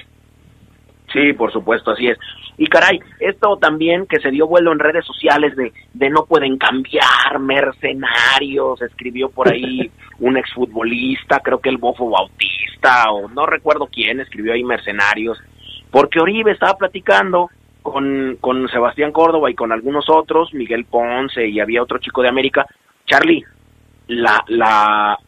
[1.14, 2.18] Sí, por supuesto, así es.
[2.58, 6.58] Y caray, esto también que se dio vuelo en redes sociales de, de no pueden
[6.58, 13.88] cambiar, mercenarios, escribió por ahí un exfutbolista, creo que el Bofo Bautista, o no recuerdo
[13.92, 15.38] quién, escribió ahí mercenarios,
[15.92, 17.50] porque Oribe estaba platicando
[17.84, 22.30] con, con Sebastián Córdoba y con algunos otros, Miguel Ponce y había otro chico de
[22.30, 22.66] América.
[23.06, 23.44] Charlie,
[24.08, 25.20] la, la,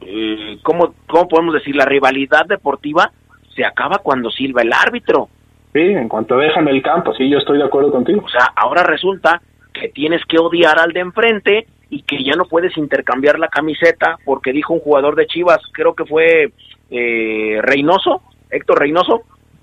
[0.00, 1.76] eh, ¿cómo, ¿cómo podemos decir?
[1.76, 3.12] La rivalidad deportiva
[3.58, 5.28] se acaba cuando silba el árbitro.
[5.72, 8.22] Sí, en cuanto dejan el campo, sí, yo estoy de acuerdo contigo.
[8.24, 9.42] O sea, ahora resulta
[9.72, 14.16] que tienes que odiar al de enfrente y que ya no puedes intercambiar la camiseta
[14.24, 16.52] porque dijo un jugador de Chivas, creo que fue
[16.90, 19.22] eh, Reynoso, Héctor Reynoso,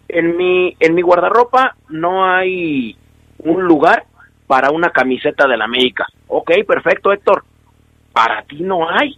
[0.09, 2.97] en mi, en mi guardarropa no hay
[3.39, 4.03] un lugar
[4.45, 6.05] para una camiseta del América.
[6.27, 7.45] Ok, perfecto, Héctor.
[8.11, 9.17] Para ti no hay.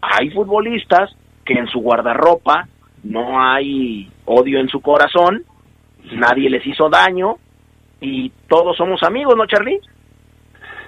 [0.00, 2.68] Hay futbolistas que en su guardarropa
[3.08, 5.44] no hay odio en su corazón,
[6.12, 7.36] nadie les hizo daño
[8.00, 9.80] y todos somos amigos, ¿no, Charlie?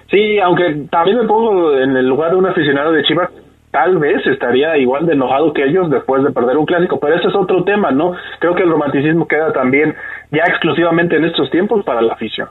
[0.09, 3.29] Sí, aunque también me pongo en el lugar de un aficionado de Chivas,
[3.71, 7.27] tal vez estaría igual de enojado que ellos después de perder un clásico, pero ese
[7.27, 8.13] es otro tema, ¿no?
[8.39, 9.95] Creo que el romanticismo queda también
[10.31, 12.49] ya exclusivamente en estos tiempos para la afición.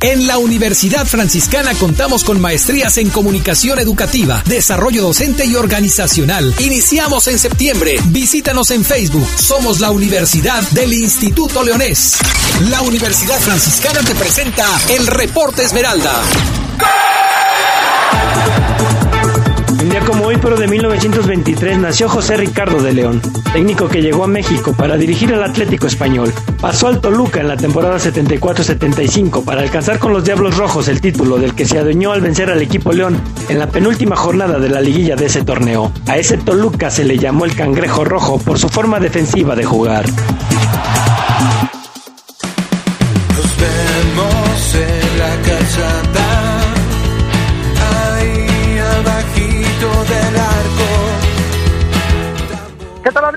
[0.00, 6.54] En la Universidad Franciscana contamos con maestrías en comunicación educativa, desarrollo docente y organizacional.
[6.60, 7.98] Iniciamos en septiembre.
[8.06, 9.26] Visítanos en Facebook.
[9.36, 12.16] Somos la Universidad del Instituto Leonés.
[12.70, 16.22] La Universidad Franciscana te presenta el Reporte Esmeralda.
[20.38, 23.20] Enero de 1923 nació José Ricardo de León,
[23.52, 26.32] técnico que llegó a México para dirigir al Atlético Español.
[26.60, 31.38] Pasó al Toluca en la temporada 74-75 para alcanzar con los Diablos Rojos el título
[31.38, 34.80] del que se adueñó al vencer al equipo León en la penúltima jornada de la
[34.80, 35.90] liguilla de ese torneo.
[36.06, 40.06] A ese Toluca se le llamó el Cangrejo Rojo por su forma defensiva de jugar.
[43.34, 46.27] Nos vemos en la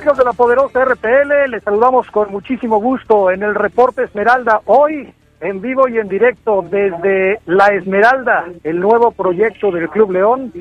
[0.01, 1.51] amigos de la poderosa RPL?
[1.51, 6.65] Les saludamos con muchísimo gusto en el reporte Esmeralda hoy en vivo y en directo
[6.67, 10.51] desde La Esmeralda, el nuevo proyecto del Club León,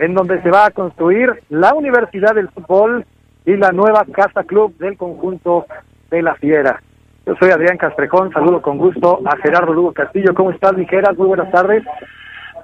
[0.00, 3.06] en donde se va a construir la Universidad del Fútbol
[3.46, 5.66] y la nueva Casa Club del conjunto
[6.10, 6.82] de la Fiera.
[7.24, 10.34] Yo soy Adrián Castrejón, saludo con gusto a Gerardo Lugo Castillo.
[10.34, 11.16] ¿Cómo estás, Ligeras?
[11.16, 11.84] Muy buenas tardes.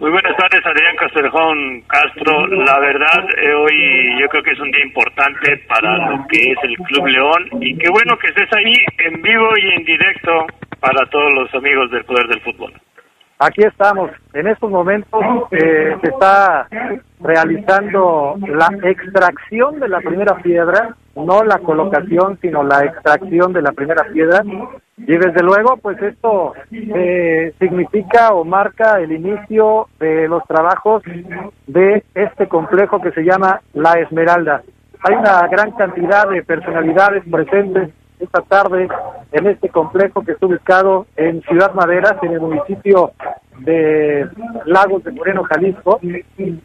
[0.01, 2.47] Muy buenas tardes, Adrián Castrejón Castro.
[2.49, 6.59] La verdad, eh, hoy yo creo que es un día importante para lo que es
[6.65, 10.47] el Club León y qué bueno que estés ahí en vivo y en directo
[10.81, 12.73] para todos los amigos del Poder del Fútbol.
[13.39, 14.11] Aquí estamos.
[14.33, 15.21] En estos momentos
[15.53, 16.67] eh, se está
[17.21, 23.73] realizando la extracción de la primera piedra, no la colocación, sino la extracción de la
[23.73, 24.43] primera piedra.
[24.97, 31.03] Y desde luego, pues esto eh, significa o marca el inicio de los trabajos
[31.67, 34.63] de este complejo que se llama La Esmeralda.
[35.03, 37.91] Hay una gran cantidad de personalidades presentes
[38.21, 38.89] esta tarde
[39.33, 43.13] en este complejo que está ubicado en Ciudad Maderas, en el municipio
[43.59, 44.29] de
[44.65, 45.99] Lagos de Moreno, Jalisco.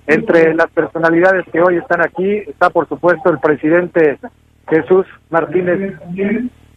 [0.07, 4.19] Entre las personalidades que hoy están aquí está, por supuesto, el presidente
[4.67, 5.99] Jesús Martínez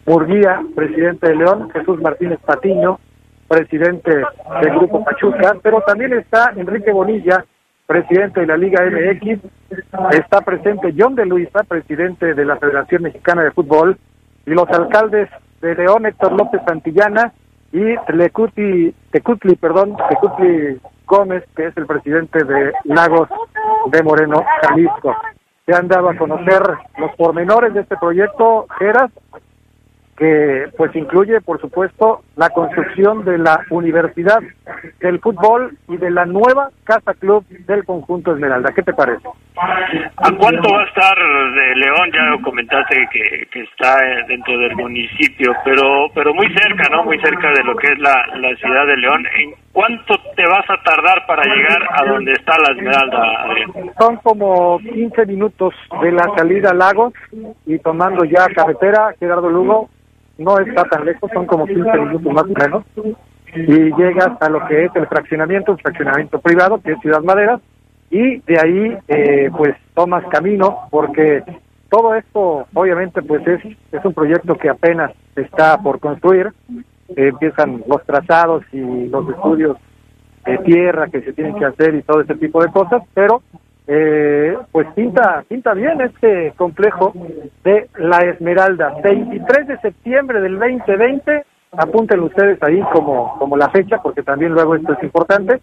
[0.05, 2.99] Murguía, presidente de León, Jesús Martínez Patiño,
[3.47, 4.11] presidente
[4.61, 7.45] del Grupo Pachuca, pero también está Enrique Bonilla,
[7.85, 9.39] presidente de la Liga MX,
[10.11, 13.97] está presente John de Luisa, presidente de la Federación Mexicana de Fútbol,
[14.45, 15.29] y los alcaldes
[15.61, 17.31] de León, Héctor López Santillana,
[17.71, 23.29] y Tlecutli, Tecutli, perdón, Tecutli Gómez, que es el presidente de Lagos
[23.91, 25.15] de Moreno, Jalisco.
[25.67, 26.61] Han dado a conocer
[26.97, 29.11] los pormenores de este proyecto, Geras,
[30.17, 34.39] que pues incluye, por supuesto, la construcción de la Universidad
[34.99, 38.71] del Fútbol y de la nueva Casa Club del conjunto Esmeralda.
[38.73, 39.27] ¿Qué te parece?
[39.55, 42.11] ¿A cuánto va a estar de León?
[42.11, 43.97] Ya comentaste que, que está
[44.27, 47.03] dentro del municipio, pero pero muy cerca, ¿no?
[47.03, 49.25] Muy cerca de lo que es la, la ciudad de León.
[49.37, 53.93] ¿En cuánto te vas a tardar para llegar a donde está la Esmeralda, Adrián?
[53.99, 57.13] Son como 15 minutos de la salida a Lagos
[57.65, 59.89] y tomando ya carretera, Gerardo Lugo,
[60.37, 62.83] no está tan lejos, son como 15 minutos más o menos,
[63.55, 67.59] y llegas a lo que es el fraccionamiento, un fraccionamiento privado, que es Ciudad Madera,
[68.09, 71.43] y de ahí eh, pues tomas camino, porque
[71.89, 76.51] todo esto obviamente pues es, es un proyecto que apenas está por construir,
[77.09, 79.77] eh, empiezan los trazados y los estudios
[80.45, 83.41] de tierra que se tienen que hacer y todo ese tipo de cosas, pero
[83.87, 87.13] eh, pues pinta, pinta bien este complejo
[87.63, 88.93] de La Esmeralda.
[89.03, 94.75] 23 de septiembre del 2020, apúntenlo ustedes ahí como, como la fecha, porque también luego
[94.75, 95.61] esto es importante,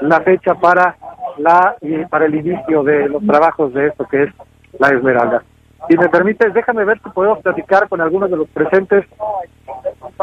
[0.00, 0.96] la fecha para
[1.38, 1.76] la
[2.08, 4.30] para el inicio de los trabajos de esto que es
[4.78, 5.42] La Esmeralda.
[5.88, 9.04] Si me permites, déjame ver si podemos platicar con algunos de los presentes.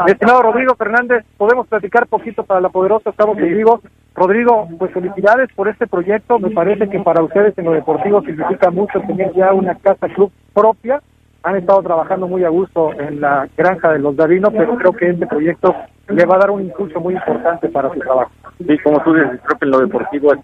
[0.06, 3.80] Estimado Rodrigo Fernández, podemos platicar poquito para la poderosa, estamos en vivo.
[4.14, 6.38] Rodrigo, pues felicidades por este proyecto.
[6.38, 10.30] Me parece que para ustedes en lo deportivo significa mucho tener ya una casa club
[10.52, 11.02] propia.
[11.44, 15.10] Han estado trabajando muy a gusto en la granja de los Davinos, pero creo que
[15.10, 15.74] este proyecto
[16.08, 18.30] le va a dar un impulso muy importante para su trabajo.
[18.58, 20.40] Sí, como tú dices, creo que en lo deportivo es,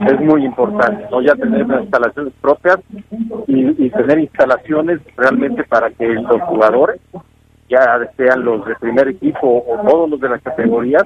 [0.00, 1.22] es muy importante, ¿no?
[1.22, 2.78] Ya tener las instalaciones propias
[3.46, 7.00] y, y tener instalaciones realmente para que los jugadores,
[7.70, 11.04] ya sean los de primer equipo o todos los de las categorías,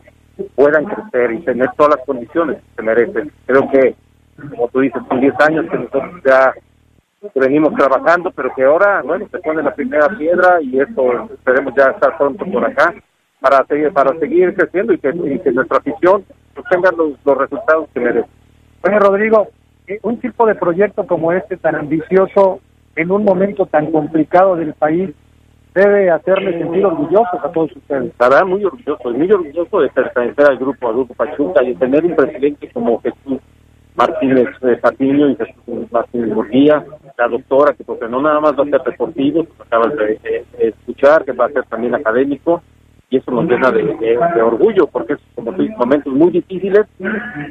[0.55, 3.33] puedan crecer y tener todas las condiciones que se merecen.
[3.47, 3.95] Creo que,
[4.51, 6.53] como tú dices, son 10 años que nosotros ya
[7.35, 11.91] venimos trabajando, pero que ahora, bueno, se pone la primera piedra y esto esperemos ya
[11.91, 12.95] estar pronto por acá
[13.41, 16.25] para seguir, para seguir creciendo y que, y que nuestra afición
[16.55, 18.29] pues, tenga los, los resultados que merece.
[18.83, 19.49] Oye, Rodrigo,
[19.87, 22.61] eh, un tipo de proyecto como este tan ambicioso
[22.97, 25.11] en un momento tan complicado del país
[25.75, 28.17] debe hacerle sentir orgullosos a todos ustedes.
[28.19, 32.17] Verdad, muy orgulloso, muy orgulloso de pertenecer al grupo, al grupo Pachuca y tener un
[32.17, 33.41] presidente como Jesús
[33.97, 34.79] Martínez eh,
[35.27, 36.85] y Martínez Murguía,
[37.17, 41.25] la doctora, que porque no nada más va a ser deportivo, como acabas de, escuchar,
[41.25, 42.63] que va a ser también académico,
[43.09, 46.87] y eso nos llena de, orgullo porque es como momentos muy difíciles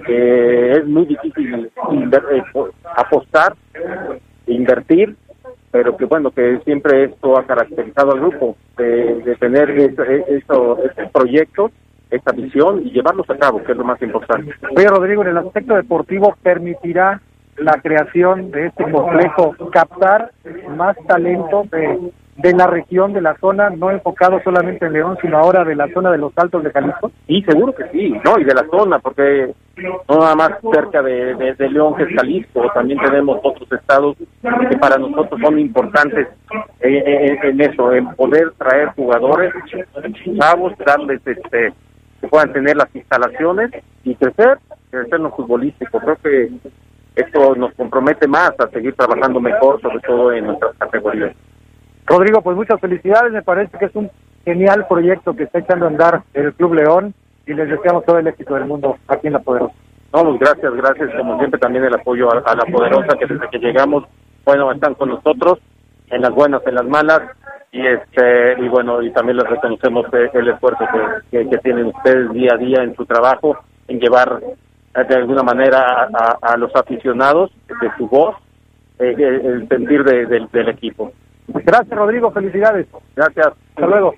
[0.05, 3.53] eh, es muy difícil inver- eh, po- apostar
[4.47, 5.15] invertir
[5.71, 9.69] pero que bueno que siempre esto ha caracterizado al grupo de, tener
[10.27, 10.79] estos
[11.13, 11.71] proyectos
[12.09, 15.37] esta visión y llevarlos a cabo que es lo más importante Oye, Rodrigo, en el
[15.37, 17.21] aspecto deportivo, ¿permitirá
[17.57, 20.31] la creación de este complejo captar
[20.75, 25.37] más talento de, de la región, de la zona, no enfocado solamente en León, sino
[25.37, 27.11] ahora de la zona de los Altos de Jalisco?
[27.27, 28.37] Sí, seguro que sí, ¿no?
[28.39, 29.53] Y de la zona, porque
[30.09, 34.17] no nada más cerca de, de, de León, que es Jalisco, también tenemos otros estados
[34.17, 36.27] que para nosotros son importantes
[36.81, 39.53] eh, eh, en eso, en poder traer jugadores
[40.39, 41.73] chavos, darles este
[42.25, 43.71] que puedan tener las instalaciones
[44.03, 44.57] y crecer,
[44.89, 45.99] crecer en lo futbolístico.
[45.99, 46.49] Creo que
[47.15, 51.35] esto nos compromete más a seguir trabajando mejor, sobre todo en nuestras categorías.
[52.05, 54.09] Rodrigo, pues muchas felicidades, me parece que es un
[54.43, 57.13] genial proyecto que está echando a andar el Club León
[57.47, 59.73] y les deseamos todo el éxito del mundo aquí en La Poderosa.
[60.13, 63.49] No, pues gracias, gracias, como siempre también el apoyo a, a la poderosa que desde
[63.49, 64.05] que llegamos,
[64.45, 65.59] bueno, están con nosotros
[66.07, 67.21] en las buenas, en las malas
[67.75, 70.85] y este y bueno y también les reconocemos eh, el esfuerzo
[71.29, 73.57] que, que, que tienen ustedes día a día en su trabajo,
[73.89, 74.39] en llevar
[74.95, 77.51] eh, de alguna manera a, a- a los aficionados
[77.81, 78.35] de su voz
[78.99, 81.11] eh, el sentir de- del- del equipo.
[81.47, 82.87] Gracias, Rodrigo, felicidades.
[83.15, 83.47] Gracias.
[83.75, 84.15] Hasta luego.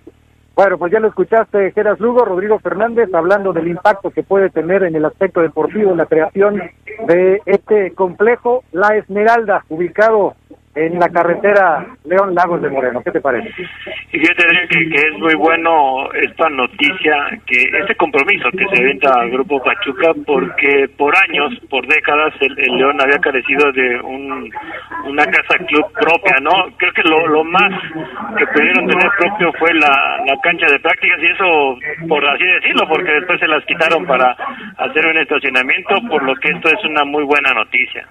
[0.55, 4.81] Bueno, pues ya lo escuchaste, Geras Lugo, Rodrigo Fernández, hablando del impacto que puede tener
[4.83, 6.61] en el aspecto deportivo la creación
[7.07, 10.33] de este complejo La Esmeralda, ubicado
[10.77, 13.01] en la carretera León Lagos de Moreno.
[13.03, 13.49] ¿Qué te parece?
[14.11, 17.15] Y fíjate Adrián, que, que es muy bueno esta noticia,
[17.45, 22.57] que este compromiso que se avienta al Grupo Pachuca, porque por años, por décadas, el,
[22.59, 24.49] el León había carecido de un,
[25.05, 26.51] una casa club propia, ¿no?
[26.77, 27.73] Creo que lo, lo más
[28.37, 32.87] que pudieron tener propio fue la, la cancha de prácticas y eso, por así decirlo,
[32.87, 34.35] porque después se las quitaron para
[34.77, 38.07] hacer un estacionamiento, por lo que esto es una muy buena noticia.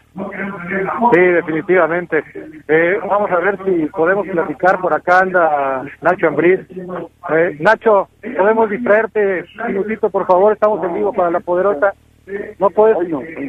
[1.13, 2.25] Sí, definitivamente.
[2.69, 4.81] Eh, vamos a ver si podemos platicar.
[4.81, 6.61] Por acá anda Nacho Ambriz.
[7.31, 10.53] Eh, Nacho, ¿podemos distraerte un minutito, por favor?
[10.53, 11.95] Estamos en vivo para La Poderosa.
[12.59, 12.97] ¿No puedes?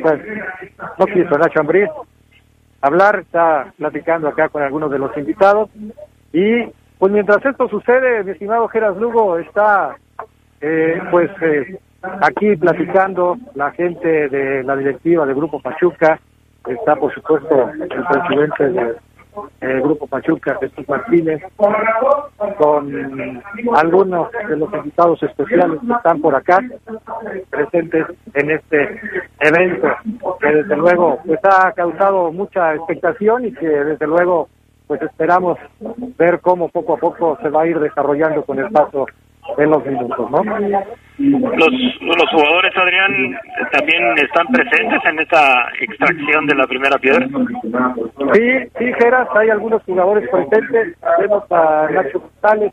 [0.02, 0.22] Pues,
[1.00, 1.90] no quiso Nacho Ambriz
[2.82, 3.20] hablar.
[3.20, 5.70] Está platicando acá con algunos de los invitados.
[6.34, 6.66] Y
[6.98, 9.96] pues mientras esto sucede, mi estimado Geras Lugo está
[10.62, 11.80] eh, pues eh,
[12.22, 16.20] aquí platicando la gente de la directiva del Grupo Pachuca,
[16.70, 18.98] está por supuesto el presidente
[19.60, 21.42] del Grupo Pachuca, Jesús Martínez,
[22.58, 23.44] con
[23.76, 26.60] algunos de los invitados especiales que están por acá
[27.50, 29.02] presentes en este
[29.40, 29.88] evento,
[30.40, 34.50] que desde luego pues ha causado mucha expectación y que desde luego
[34.88, 35.58] pues esperamos
[36.18, 39.06] ver cómo poco a poco se va a ir desarrollando con el paso
[39.58, 40.44] de los minutos, ¿no?
[41.20, 41.70] Los,
[42.02, 43.12] los jugadores, Adrián,
[43.72, 47.26] también están presentes en esta extracción de la primera piedra.
[48.34, 50.96] Sí, sí, Geras, hay algunos jugadores presentes.
[51.20, 52.72] Vemos a Nacho González,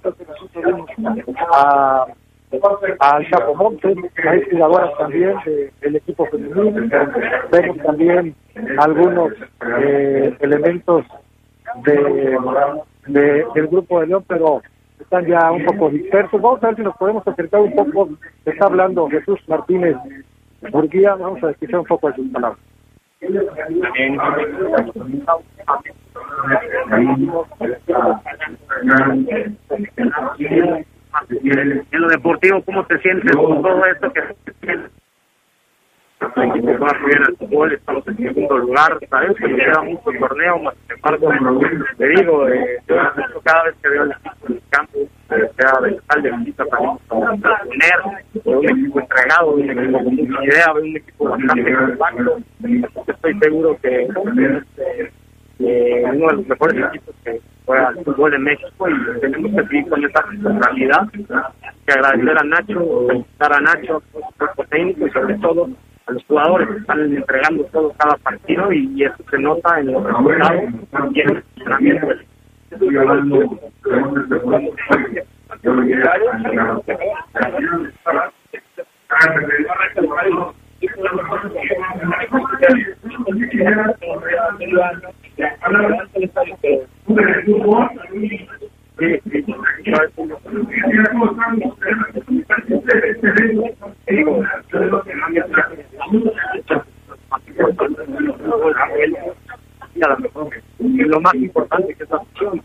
[1.53, 2.07] a
[3.01, 3.97] al Chapo Montes,
[4.29, 6.89] hay jugadoras también de- del equipo femenino,
[7.51, 8.35] vemos también
[8.79, 9.33] algunos
[9.83, 11.05] eh, elementos
[11.85, 12.39] de,
[13.09, 14.62] de- del grupo de León, pero
[15.01, 16.41] están ya un poco dispersos.
[16.41, 18.11] Vamos a ver si nos podemos acercar un poco.
[18.45, 19.97] Está hablando Jesús Martínez
[20.71, 22.61] Burguía, vamos a escuchar un poco de sus palabras.
[23.21, 23.35] En
[31.93, 34.21] lo deportivo, ¿cómo te sientes con todo esto que
[36.31, 40.59] va a subir al fútbol, estamos en segundo lugar, sabes que nos queda mucho torneo,
[40.59, 41.61] más sin embargo,
[41.97, 44.63] te digo, eh, cada vez que veo el equipo en el
[45.35, 49.51] campo, eh, sea de local de visita, salimos como a poner, veo un equipo entregado,
[49.53, 52.39] un equipo con mucha idea, un equipo bastante compacto,
[53.07, 54.09] estoy seguro que
[55.61, 59.68] eh, uno de los mejores equipos que juega al fútbol en México y tenemos que
[59.68, 61.09] seguir con esa responsabilidad.
[61.87, 65.68] Que agradecer a Nacho, felicitar a Nacho, a cuerpo técnico y sobre todo
[66.07, 69.93] a los jugadores que están entregando todo cada partido y, y eso se nota en
[69.93, 70.62] los resultados
[71.12, 72.26] y en el funcionamiento del
[99.95, 100.16] Y lo
[101.20, 102.62] más importante que es la acción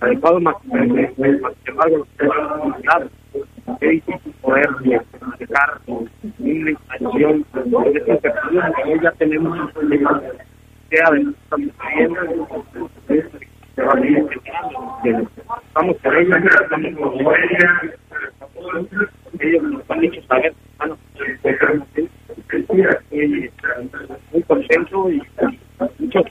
[0.00, 0.78] adecuado más Sin
[1.66, 2.08] embargo, los
[2.88, 3.10] han
[3.80, 4.68] es difícil poder
[5.38, 8.32] dejar una intención de esta
[9.02, 10.22] ya tenemos un problema
[10.90, 12.48] sea de estamos viviendo
[13.74, 15.30] se va a seguir metiendo.
[15.66, 16.94] Estamos por ellos, estamos
[17.24, 17.34] por
[19.40, 20.54] ellos, nos han dicho saber,
[22.80, 23.50] estoy
[24.32, 25.22] muy contento y
[25.98, 26.24] mucho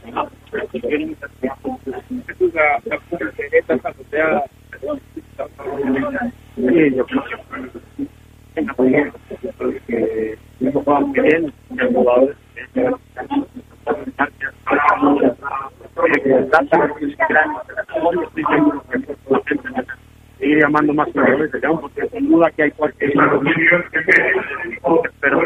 [20.52, 23.14] seguir llamando más jugadores de León porque sin duda que hay cualquier
[25.20, 25.40] pero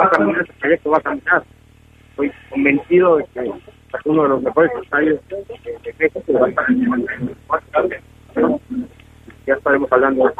[0.00, 1.42] a caminar, este proyecto va a caminar.
[2.10, 7.58] Estoy convencido de que es uno de los mejores estadios de México que va a
[7.58, 7.84] estar
[9.46, 10.30] ya estaremos hablando.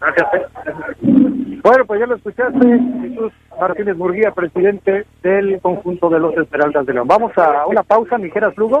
[0.00, 0.34] Gracias.
[0.34, 1.60] eh.
[1.62, 6.94] Bueno, pues ya lo escuchaste, Jesús Martínez Murguía, presidente del conjunto de los Esmeraldas de
[6.94, 7.08] León.
[7.08, 8.80] Vamos a una pausa, Mijeras Lugo,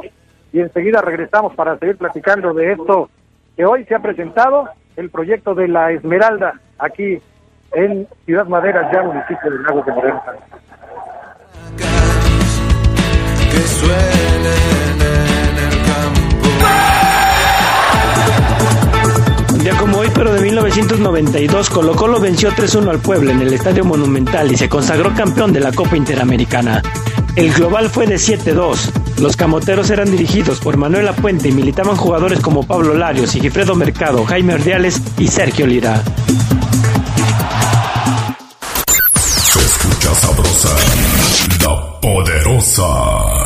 [0.52, 3.10] y enseguida regresamos para seguir platicando de esto
[3.56, 7.18] que hoy se ha presentado, el proyecto de la Esmeralda, aquí
[7.72, 10.22] en Ciudad Madera, ya municipio de Lago de Moreno.
[13.76, 14.46] Que suelen
[15.00, 16.48] en el campo.
[19.52, 23.52] Un día como hoy, pero de 1992, Colo Colo venció 3-1 al Puebla en el
[23.52, 26.82] Estadio Monumental y se consagró campeón de la Copa Interamericana.
[27.34, 29.18] El global fue de 7-2.
[29.20, 34.24] Los camoteros eran dirigidos por Manuel Apuente y militaban jugadores como Pablo Larios, Sigifredo Mercado,
[34.24, 36.02] Jaime Ordiales y Sergio Lira.
[39.52, 40.70] Se escucha sabrosa,
[41.62, 43.45] la poderosa.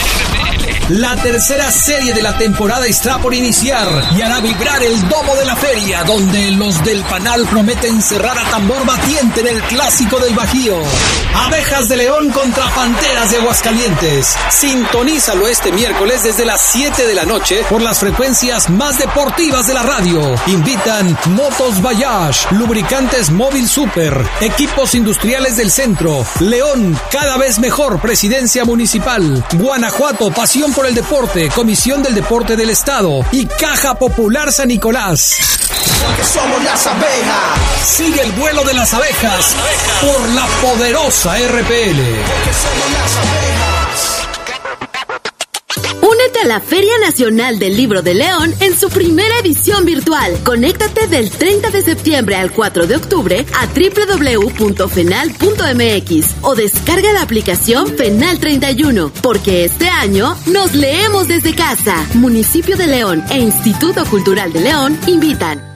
[0.91, 5.45] La tercera serie de la temporada está por iniciar y hará vibrar el domo de
[5.45, 10.35] la feria, donde los del panal prometen cerrar a tambor batiente en el clásico del
[10.35, 10.75] Bajío.
[11.33, 14.35] Abejas de León contra Panteras de Aguascalientes.
[14.49, 19.75] Sintonízalo este miércoles desde las 7 de la noche por las frecuencias más deportivas de
[19.75, 20.35] la radio.
[20.47, 28.65] Invitan Motos Bayash, Lubricantes Móvil Super, Equipos Industriales del Centro, León, cada vez mejor, Presidencia
[28.65, 34.67] Municipal, Guanajuato, Pasión por el Deporte, Comisión del Deporte del Estado y Caja Popular San
[34.67, 35.35] Nicolás.
[36.05, 37.85] Porque somos las abejas.
[37.85, 39.55] Sigue el vuelo de las abejas
[40.01, 42.01] por la poderosa RPL.
[46.39, 50.39] A la Feria Nacional del Libro de León en su primera edición virtual.
[50.43, 57.95] Conéctate del 30 de septiembre al 4 de octubre a www.fenal.mx o descarga la aplicación
[57.95, 62.07] Fenal 31, porque este año nos leemos desde casa.
[62.15, 65.70] Municipio de León e Instituto Cultural de León invitan.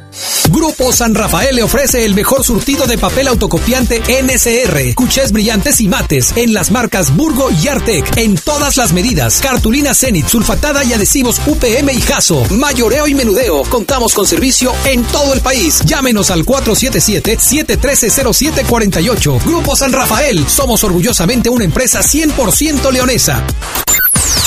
[0.49, 5.87] Grupo San Rafael le ofrece el mejor surtido de papel autocopiante NSR, cuchés brillantes y
[5.87, 9.39] mates en las marcas Burgo y Artec en todas las medidas.
[9.41, 13.63] Cartulina Zenit, sulfatada y adhesivos UPM y Jaso, mayoreo y menudeo.
[13.63, 15.81] Contamos con servicio en todo el país.
[15.85, 19.43] Llámenos al 477-713-0748.
[19.45, 23.43] Grupo San Rafael, somos orgullosamente una empresa 100% leonesa.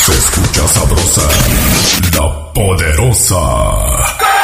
[0.07, 1.23] Se escucha sabrosa,
[2.15, 4.38] la poderosa.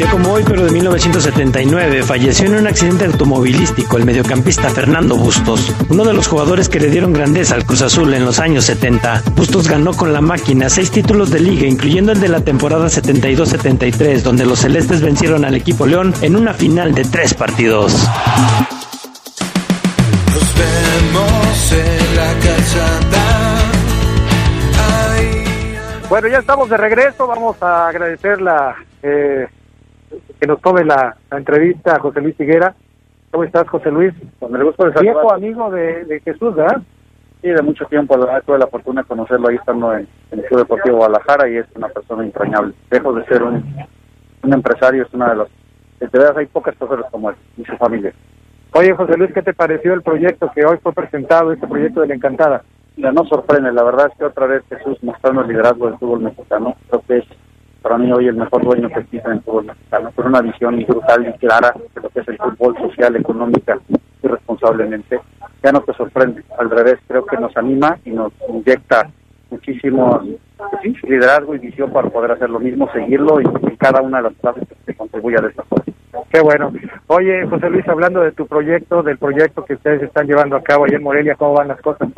[0.00, 5.70] Día como hoy, pero de 1979, falleció en un accidente automovilístico el mediocampista Fernando Bustos,
[5.90, 9.22] uno de los jugadores que le dieron grandeza al Cruz Azul en los años 70.
[9.36, 14.22] Bustos ganó con la máquina seis títulos de liga, incluyendo el de la temporada 72-73,
[14.22, 17.92] donde los celestes vencieron al equipo León en una final de tres partidos.
[20.32, 22.99] Nos vemos en la calzada.
[26.10, 27.28] Bueno, ya estamos de regreso.
[27.28, 29.46] Vamos a agradecer la, eh,
[30.40, 32.74] que nos tome la, la entrevista a José Luis Higuera.
[33.30, 34.12] ¿Cómo estás, José Luis?
[34.40, 35.36] Con el gusto de Viejo saludar.
[35.36, 36.82] amigo de, de Jesús, ¿verdad?
[37.40, 40.40] Sí, de mucho tiempo, la verdad, tuve la fortuna de conocerlo ahí estando en, en
[40.40, 42.74] el Club Deportivo Guadalajara y es una persona entrañable.
[42.90, 43.76] Lejos de ser un,
[44.42, 45.48] un empresario, es una de las...
[46.00, 48.12] De veras, hay pocas personas como él y su familia.
[48.72, 52.08] Oye, José Luis, ¿qué te pareció el proyecto que hoy fue presentado, este proyecto de
[52.08, 52.64] la Encantada?
[53.00, 56.20] Ya no sorprende, la verdad es que otra vez Jesús mostrando el liderazgo del fútbol
[56.20, 56.76] mexicano.
[56.88, 57.24] Creo que es
[57.80, 60.84] para mí hoy el mejor dueño que existe en el fútbol mexicano, con una visión
[60.86, 65.18] brutal y clara de lo que es el fútbol social, económica y responsablemente.
[65.62, 69.08] Ya no te sorprende, al revés, creo que nos anima y nos inyecta
[69.50, 70.22] muchísimo
[70.58, 74.24] pues liderazgo y visión para poder hacer lo mismo, seguirlo y en cada una de
[74.24, 75.84] las clases que contribuya de esta forma.
[76.30, 76.70] Qué bueno.
[77.06, 80.84] Oye, José Luis, hablando de tu proyecto, del proyecto que ustedes están llevando a cabo
[80.84, 82.08] allá en Morelia, ¿cómo van las cosas?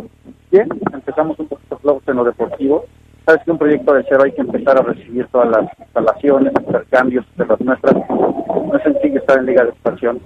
[0.52, 2.84] Bien, empezamos un poquito flojos en lo deportivo.
[3.24, 6.84] Sabes que un proyecto de cero hay que empezar a recibir todas las instalaciones, hacer
[6.90, 7.94] cambios de las nuestras.
[7.94, 10.20] No es sencillo estar en Liga de Expansión,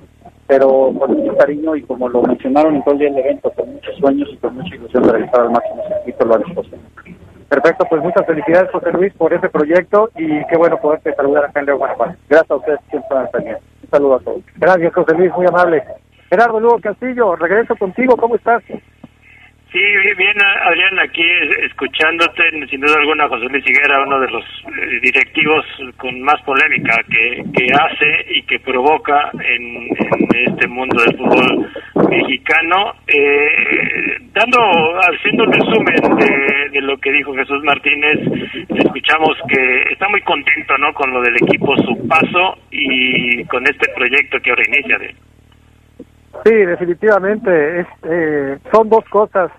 [0.48, 3.72] pero con mucho cariño y como lo mencionaron en todo el día del evento, con
[3.72, 6.80] muchos sueños y con mucha ilusión de realizar al máximo circuito lo antes posible.
[7.48, 11.60] Perfecto, pues muchas felicidades, José Luis, por ese proyecto y qué bueno poderte saludar acá
[11.60, 12.16] en León, Guanajuato.
[12.28, 13.58] Gracias a ustedes que están también.
[13.84, 14.42] Un saludo a todos.
[14.56, 15.84] Gracias, José Luis, muy amable.
[16.28, 18.64] Gerardo Lugo Castillo, regreso contigo, ¿cómo estás?
[19.76, 19.82] Sí,
[20.16, 25.00] bien, Adrián, aquí es- escuchándote, sin duda alguna, José Luis Higuera, uno de los eh,
[25.02, 25.66] directivos
[25.98, 27.44] con más polémica que,
[27.78, 31.68] hace y que provoca en, en este mundo del fútbol
[32.08, 34.58] mexicano, eh, dando,
[35.12, 38.18] haciendo un resumen de, de lo que dijo Jesús Martínez,
[38.78, 43.92] escuchamos que está muy contento, ¿no?, con lo del equipo Su Paso y con este
[43.94, 45.14] proyecto que ahora inicia de
[46.44, 47.80] Sí, definitivamente.
[47.80, 49.50] Es, eh, son dos cosas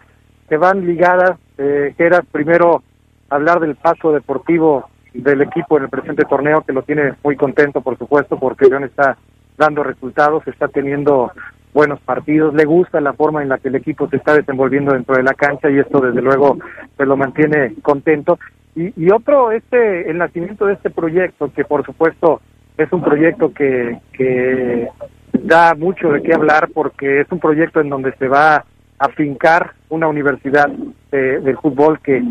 [0.47, 1.37] que van ligadas.
[1.57, 2.83] Eh, era primero
[3.29, 7.81] hablar del paso deportivo del equipo en el presente torneo, que lo tiene muy contento,
[7.81, 9.17] por supuesto, porque León está
[9.57, 11.31] dando resultados, está teniendo
[11.73, 15.15] buenos partidos, le gusta la forma en la que el equipo se está desenvolviendo dentro
[15.15, 16.57] de la cancha y esto desde luego
[16.95, 18.39] pues lo mantiene contento.
[18.75, 22.41] Y, y otro, este, el nacimiento de este proyecto, que por supuesto
[22.77, 24.87] es un proyecto que, que
[25.33, 28.65] da mucho de qué hablar porque es un proyecto en donde se va
[28.99, 30.67] a fincar una universidad
[31.11, 32.21] de- del fútbol que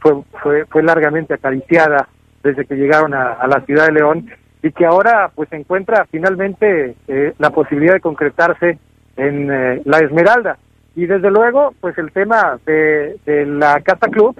[0.00, 2.08] fue, fue, fue largamente acariciada
[2.42, 4.26] desde que llegaron a, a la ciudad de León
[4.62, 8.78] y que ahora pues encuentra finalmente eh, la posibilidad de concretarse
[9.16, 10.56] en eh, la Esmeralda.
[10.94, 14.34] Y desde luego pues el tema de, de la Casa Club,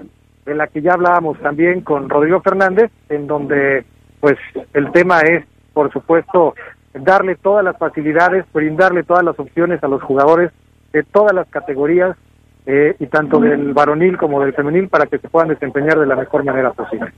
[0.45, 3.85] de la que ya hablábamos también con Rodrigo Fernández, en donde
[4.19, 4.37] pues
[4.73, 6.55] el tema es por supuesto
[6.93, 10.51] darle todas las facilidades, brindarle todas las opciones a los jugadores
[10.97, 12.17] de todas las categorías
[12.65, 16.15] eh, y tanto del varonil como del femenil para que se puedan desempeñar de la
[16.15, 17.11] mejor manera posible.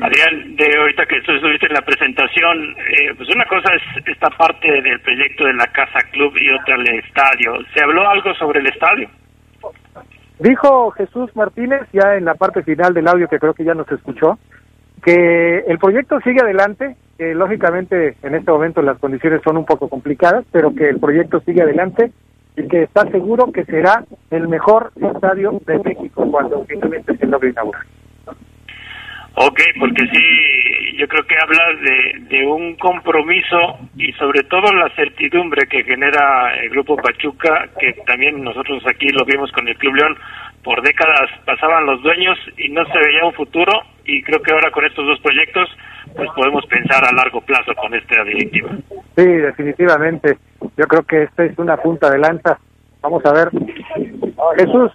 [0.00, 4.30] Adrián, de ahorita que tú estuviste en la presentación, eh, pues una cosa es esta
[4.30, 7.52] parte del proyecto de la Casa Club y otra el estadio.
[7.74, 9.08] ¿Se habló algo sobre el estadio?
[10.38, 13.90] Dijo Jesús Martínez, ya en la parte final del audio que creo que ya nos
[13.90, 14.38] escuchó,
[15.04, 19.88] que el proyecto sigue adelante, que lógicamente en este momento las condiciones son un poco
[19.88, 22.12] complicadas, pero que el proyecto sigue adelante
[22.56, 27.50] y que está seguro que será el mejor estadio de México cuando finalmente se logre
[27.50, 27.82] inaugurar.
[29.36, 34.88] Ok, porque sí, yo creo que hablas de, de un compromiso y sobre todo la
[34.94, 39.96] certidumbre que genera el Grupo Pachuca, que también nosotros aquí lo vimos con el Club
[39.96, 40.16] León,
[40.62, 43.72] por décadas pasaban los dueños y no se veía un futuro
[44.04, 45.68] y creo que ahora con estos dos proyectos
[46.16, 48.70] pues podemos pensar a largo plazo con esta directiva.
[49.16, 50.38] Sí, definitivamente.
[50.76, 52.58] Yo creo que esta es una punta de lanza.
[53.02, 53.50] Vamos a ver.
[54.56, 54.92] Jesús,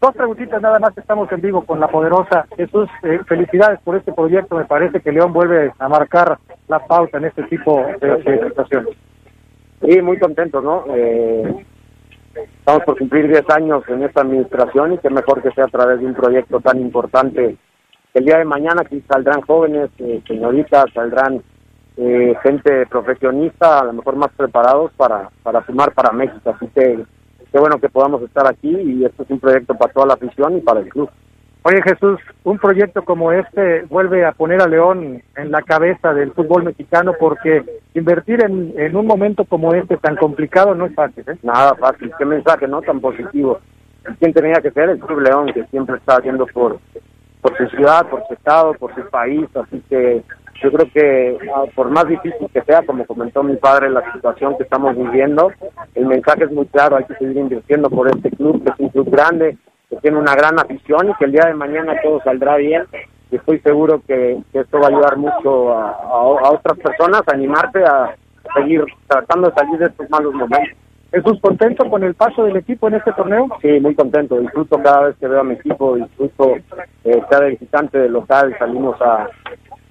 [0.00, 0.96] dos preguntitas nada más.
[0.96, 2.46] Estamos en vivo con la poderosa.
[2.56, 4.56] Jesús, eh, felicidades por este proyecto.
[4.56, 6.38] Me parece que León vuelve a marcar
[6.68, 8.96] la pauta en este tipo de, de situaciones.
[9.82, 10.84] Sí, muy contentos, ¿no?
[10.94, 11.64] Eh,
[12.58, 16.00] estamos por cumplir 10 años en esta administración y qué mejor que sea a través
[16.00, 17.56] de un proyecto tan importante.
[18.14, 21.42] El día de mañana aquí saldrán jóvenes, eh, señoritas, saldrán
[21.96, 26.54] eh, gente profesionista, a lo mejor más preparados para, para sumar para México.
[26.54, 27.04] Así que
[27.50, 30.56] qué bueno que podamos estar aquí y esto es un proyecto para toda la afición
[30.56, 31.10] y para el club.
[31.64, 36.30] Oye Jesús, un proyecto como este vuelve a poner a León en la cabeza del
[36.34, 41.24] fútbol mexicano porque invertir en, en un momento como este tan complicado no es fácil.
[41.26, 41.36] ¿eh?
[41.42, 43.58] Nada fácil, qué mensaje no tan positivo.
[44.20, 44.90] ¿Quién tenía que ser?
[44.90, 46.78] El Club León, que siempre está haciendo por,
[47.44, 50.22] por su ciudad, por su estado, por su país, así que
[50.62, 54.56] yo creo que ah, por más difícil que sea, como comentó mi padre, la situación
[54.56, 55.52] que estamos viviendo,
[55.94, 58.88] el mensaje es muy claro, hay que seguir invirtiendo por este club, que es un
[58.88, 59.58] club grande,
[59.90, 62.84] que tiene una gran afición y que el día de mañana todo saldrá bien.
[63.30, 67.82] y estoy seguro que, esto va a ayudar mucho a- a otras personas a animarse
[67.84, 68.14] a
[68.54, 70.78] seguir tratando de salir de estos malos momentos.
[71.14, 73.46] ¿Jesús contento con el paso del equipo en este torneo?
[73.62, 74.36] Sí, muy contento.
[74.40, 76.56] Disfruto cada vez que veo a mi equipo, disfruto
[77.04, 78.54] eh, cada visitante del local.
[78.58, 79.28] Salimos a,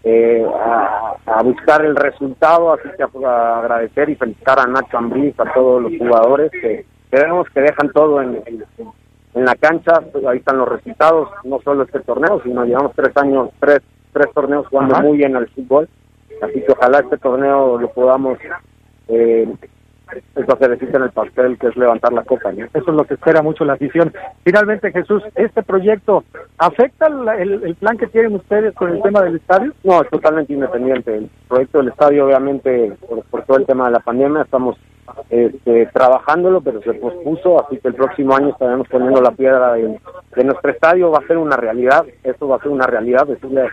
[0.03, 4.97] eh, a, a buscar el resultado, así que a, a agradecer y felicitar a Nacho
[4.97, 8.63] Ambriz, a todos los jugadores que, que vemos que dejan todo en, en,
[9.33, 10.01] en la cancha.
[10.27, 13.79] Ahí están los resultados, no solo este torneo, sino llevamos tres años, tres,
[14.11, 15.03] tres torneos jugando Ajá.
[15.03, 15.87] muy bien al fútbol.
[16.41, 18.37] Así que ojalá este torneo lo podamos
[19.07, 19.47] eh,
[20.35, 22.51] eso se necesita en el pastel, que es levantar la copa.
[22.51, 24.13] Eso es lo que espera mucho la afición.
[24.43, 26.23] Finalmente, Jesús, ¿este proyecto
[26.57, 29.73] afecta el, el- el plan que tienen ustedes con el tema del estadio?
[29.83, 31.15] No, es totalmente independiente.
[31.15, 34.77] El proyecto del estadio, obviamente, por, por todo el tema de la pandemia, estamos
[35.29, 39.99] este, trabajándolo, pero se pospuso, así que el próximo año estaremos poniendo la piedra de,
[40.35, 41.11] de nuestro estadio.
[41.11, 43.67] Va a ser una realidad, esto va a ser una realidad, decirle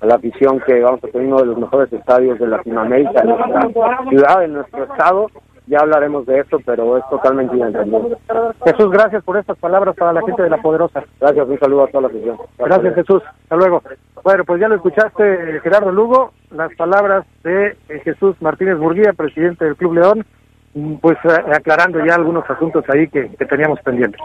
[0.00, 3.28] a la afición que vamos a tener uno de los mejores estadios de Latinoamérica, en
[3.28, 5.26] nuestra ciudad, en nuestro estado.
[5.66, 8.16] Ya hablaremos de eso, pero es totalmente independiente.
[8.64, 11.02] Jesús, gracias por estas palabras para la gente de La Poderosa.
[11.20, 12.36] Gracias, un saludo a toda la afición.
[12.58, 13.22] Gracias, Jesús.
[13.44, 13.82] Hasta luego.
[14.22, 19.64] Bueno, pues ya lo escuchaste, Gerardo Lugo, las palabras de eh, Jesús Martínez Burguía, presidente
[19.64, 20.26] del Club León,
[20.74, 24.20] mm, pues eh, aclarando ya algunos asuntos ahí que, que teníamos pendientes.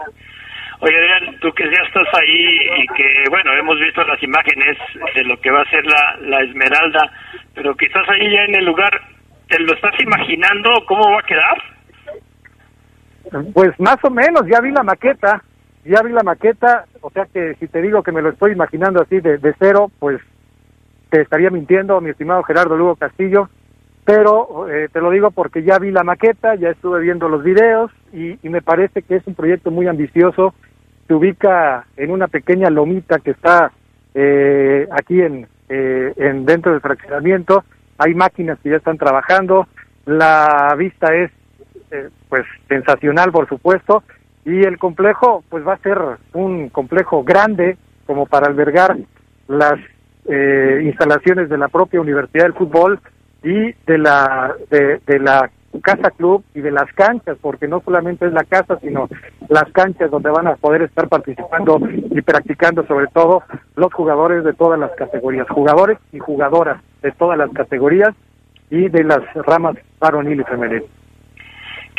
[0.82, 4.78] Oye, Adrián, tú que ya estás ahí y que, bueno, hemos visto las imágenes
[5.14, 7.12] de lo que va a ser la, la Esmeralda,
[7.54, 8.90] pero quizás ahí ya en el lugar,
[9.50, 11.58] ¿te lo estás imaginando cómo va a quedar?
[13.52, 15.42] Pues más o menos, ya vi la maqueta,
[15.84, 19.02] ya vi la maqueta, o sea que si te digo que me lo estoy imaginando
[19.02, 20.20] así de, de cero, pues
[21.10, 23.50] te estaría mintiendo, mi estimado Gerardo Lugo Castillo,
[24.04, 27.90] pero eh, te lo digo porque ya vi la maqueta, ya estuve viendo los videos
[28.12, 30.54] y, y me parece que es un proyecto muy ambicioso,
[31.06, 33.72] se ubica en una pequeña lomita que está
[34.14, 37.64] eh, aquí en, eh, en dentro del fraccionamiento,
[38.00, 39.68] hay máquinas que ya están trabajando,
[40.06, 41.30] la vista es
[41.90, 44.02] eh, pues sensacional por supuesto
[44.46, 45.98] y el complejo pues va a ser
[46.32, 47.76] un complejo grande
[48.06, 48.96] como para albergar
[49.48, 49.74] las
[50.24, 53.00] eh, instalaciones de la propia Universidad del Fútbol
[53.42, 55.50] y de la de, de la
[55.82, 59.10] casa club y de las canchas porque no solamente es la casa sino
[59.50, 63.42] las canchas donde van a poder estar participando y practicando sobre todo
[63.76, 68.14] los jugadores de todas las categorías jugadores y jugadoras de todas las categorías
[68.70, 70.84] y de las ramas varonil y femenil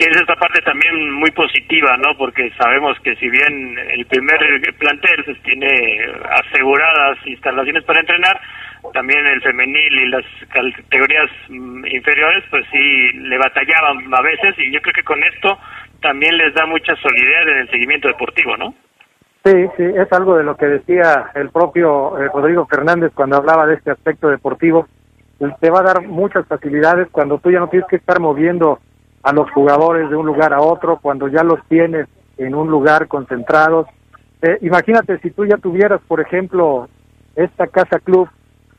[0.02, 2.18] que es esta parte también muy positiva, ¿no?
[2.18, 4.39] Porque sabemos que si bien el primer
[4.80, 5.70] plantel pues, tiene
[6.32, 8.41] aseguradas instalaciones para entrenar,
[8.93, 14.72] también el femenil y las categorías mm, inferiores, pues sí le batallaban a veces y
[14.72, 15.60] yo creo que con esto
[16.02, 18.74] también les da mucha solidez en el seguimiento deportivo, ¿no?
[19.44, 23.66] Sí, sí, es algo de lo que decía el propio eh, Rodrigo Fernández cuando hablaba
[23.66, 24.88] de este aspecto deportivo.
[25.60, 28.78] Te va a dar muchas facilidades cuando tú ya no tienes que estar moviendo
[29.24, 33.08] a los jugadores de un lugar a otro, cuando ya los tienes en un lugar
[33.08, 33.88] concentrados.
[34.44, 36.88] Eh, imagínate si tú ya tuvieras, por ejemplo,
[37.36, 38.30] esta casa club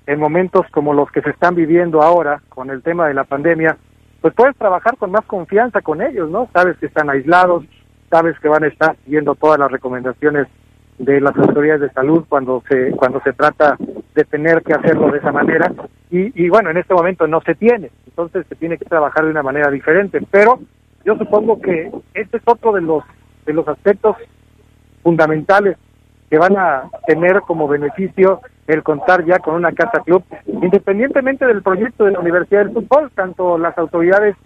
[0.06, 3.76] en momentos como los que se están viviendo ahora con el tema de la pandemia,
[4.20, 6.48] pues puedes trabajar con más confianza con ellos, ¿no?
[6.52, 7.64] Sabes que están aislados,
[8.12, 10.46] sabes que van a estar siguiendo todas las recomendaciones
[10.98, 13.78] de las autoridades de salud cuando se cuando se trata
[14.14, 15.72] de tener que hacerlo de esa manera.
[16.10, 17.90] Y, y bueno en este momento no se tiene.
[18.06, 20.20] Entonces se tiene que trabajar de una manera diferente.
[20.30, 20.60] Pero
[21.06, 23.02] yo supongo que este es otro de los
[23.46, 24.16] de los aspectos
[25.02, 25.78] fundamentales
[26.28, 31.62] que van a tener como beneficio el contar ya con una casa club independientemente del
[31.62, 34.36] proyecto de la Universidad del Fútbol tanto las autoridades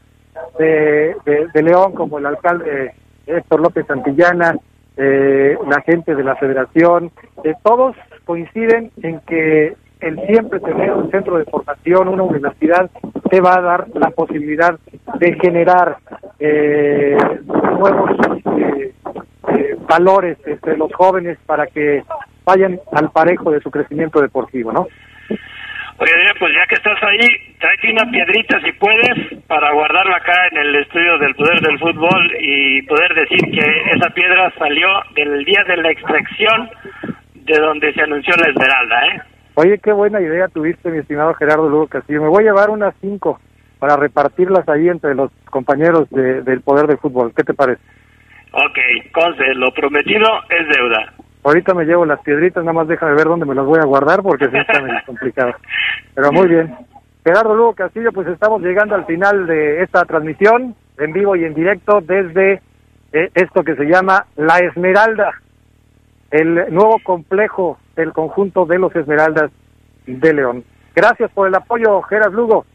[0.57, 2.95] de, de, de León como el alcalde
[3.27, 4.57] Héctor López Santillana
[4.97, 7.11] eh, la gente de la federación,
[7.45, 12.91] eh, todos coinciden en que el siempre tener un centro de formación, una universidad,
[13.31, 14.79] te va a dar la posibilidad
[15.19, 15.97] de generar
[16.39, 18.11] eh, nuevos
[18.59, 18.93] eh,
[19.49, 22.05] eh, valores entre los jóvenes para que
[22.45, 24.87] vayan al parejo de su crecimiento deportivo, ¿no?
[25.99, 30.59] Oye, pues ya que estás ahí, tráete una piedrita si puedes para guardarla acá en
[30.59, 35.65] el estudio del poder del fútbol y poder decir que esa piedra salió del día
[35.67, 36.69] de la extracción
[37.35, 39.23] de donde se anunció la Esmeralda, ¿eh?
[39.55, 42.23] Oye, qué buena idea tuviste, mi estimado Gerardo Lugo Castillo.
[42.23, 43.41] Me voy a llevar unas cinco
[43.79, 47.33] para repartirlas ahí entre los compañeros de, del poder del fútbol.
[47.35, 47.81] ¿Qué te parece?
[48.53, 48.79] Ok,
[49.13, 51.13] Conce, lo prometido es deuda.
[51.47, 54.21] Ahorita me llevo las piedritas, nada más déjame ver dónde me las voy a guardar
[54.21, 55.53] porque sí está complicado.
[56.13, 56.75] Pero muy bien.
[57.23, 61.55] Gerardo Lugo Castillo, pues estamos llegando al final de esta transmisión en vivo y en
[61.55, 62.55] directo desde
[63.13, 65.35] eh, esto que se llama La Esmeralda,
[66.33, 69.53] el nuevo complejo del conjunto de los Esmeraldas
[70.05, 70.65] de León.
[70.97, 72.67] Gracias por el apoyo, Geras Lugo.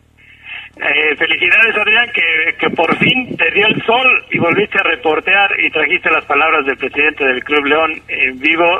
[0.77, 5.59] Eh, felicidades, Adrián, que, que por fin te dio el sol y volviste a reportear
[5.59, 8.79] y trajiste las palabras del presidente del Club León en vivo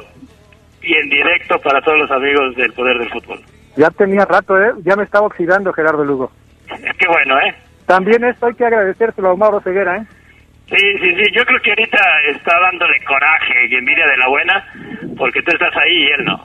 [0.81, 3.39] y en directo para todos los amigos del Poder del Fútbol.
[3.75, 4.71] Ya tenía rato, ¿eh?
[4.83, 6.31] Ya me estaba oxidando Gerardo Lugo.
[6.97, 7.55] Qué bueno, ¿eh?
[7.85, 10.05] También esto hay que agradecérselo a Mauro Ceguera, ¿eh?
[10.69, 11.99] Sí, sí, sí, yo creo que ahorita
[12.29, 14.65] está dándole coraje y envidia de la buena
[15.17, 16.41] porque tú estás ahí y él no.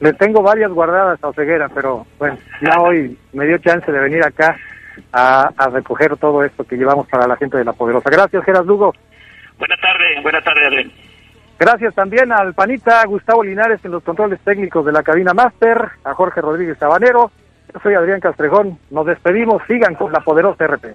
[0.00, 4.22] Le tengo varias guardadas a Ceguera, pero bueno, ya hoy me dio chance de venir
[4.22, 4.56] acá
[5.12, 8.10] a, a recoger todo esto que llevamos para la gente de La Poderosa.
[8.10, 8.94] Gracias, Gerardo Lugo.
[9.58, 10.92] Buena tarde, buena tarde, Adrián.
[11.58, 16.12] Gracias también al panita Gustavo Linares en los controles técnicos de la cabina máster, a
[16.12, 17.30] Jorge Rodríguez Sabanero.
[17.72, 18.78] Yo soy Adrián Castrejón.
[18.90, 19.62] Nos despedimos.
[19.66, 20.94] Sigan con la poderosa RP.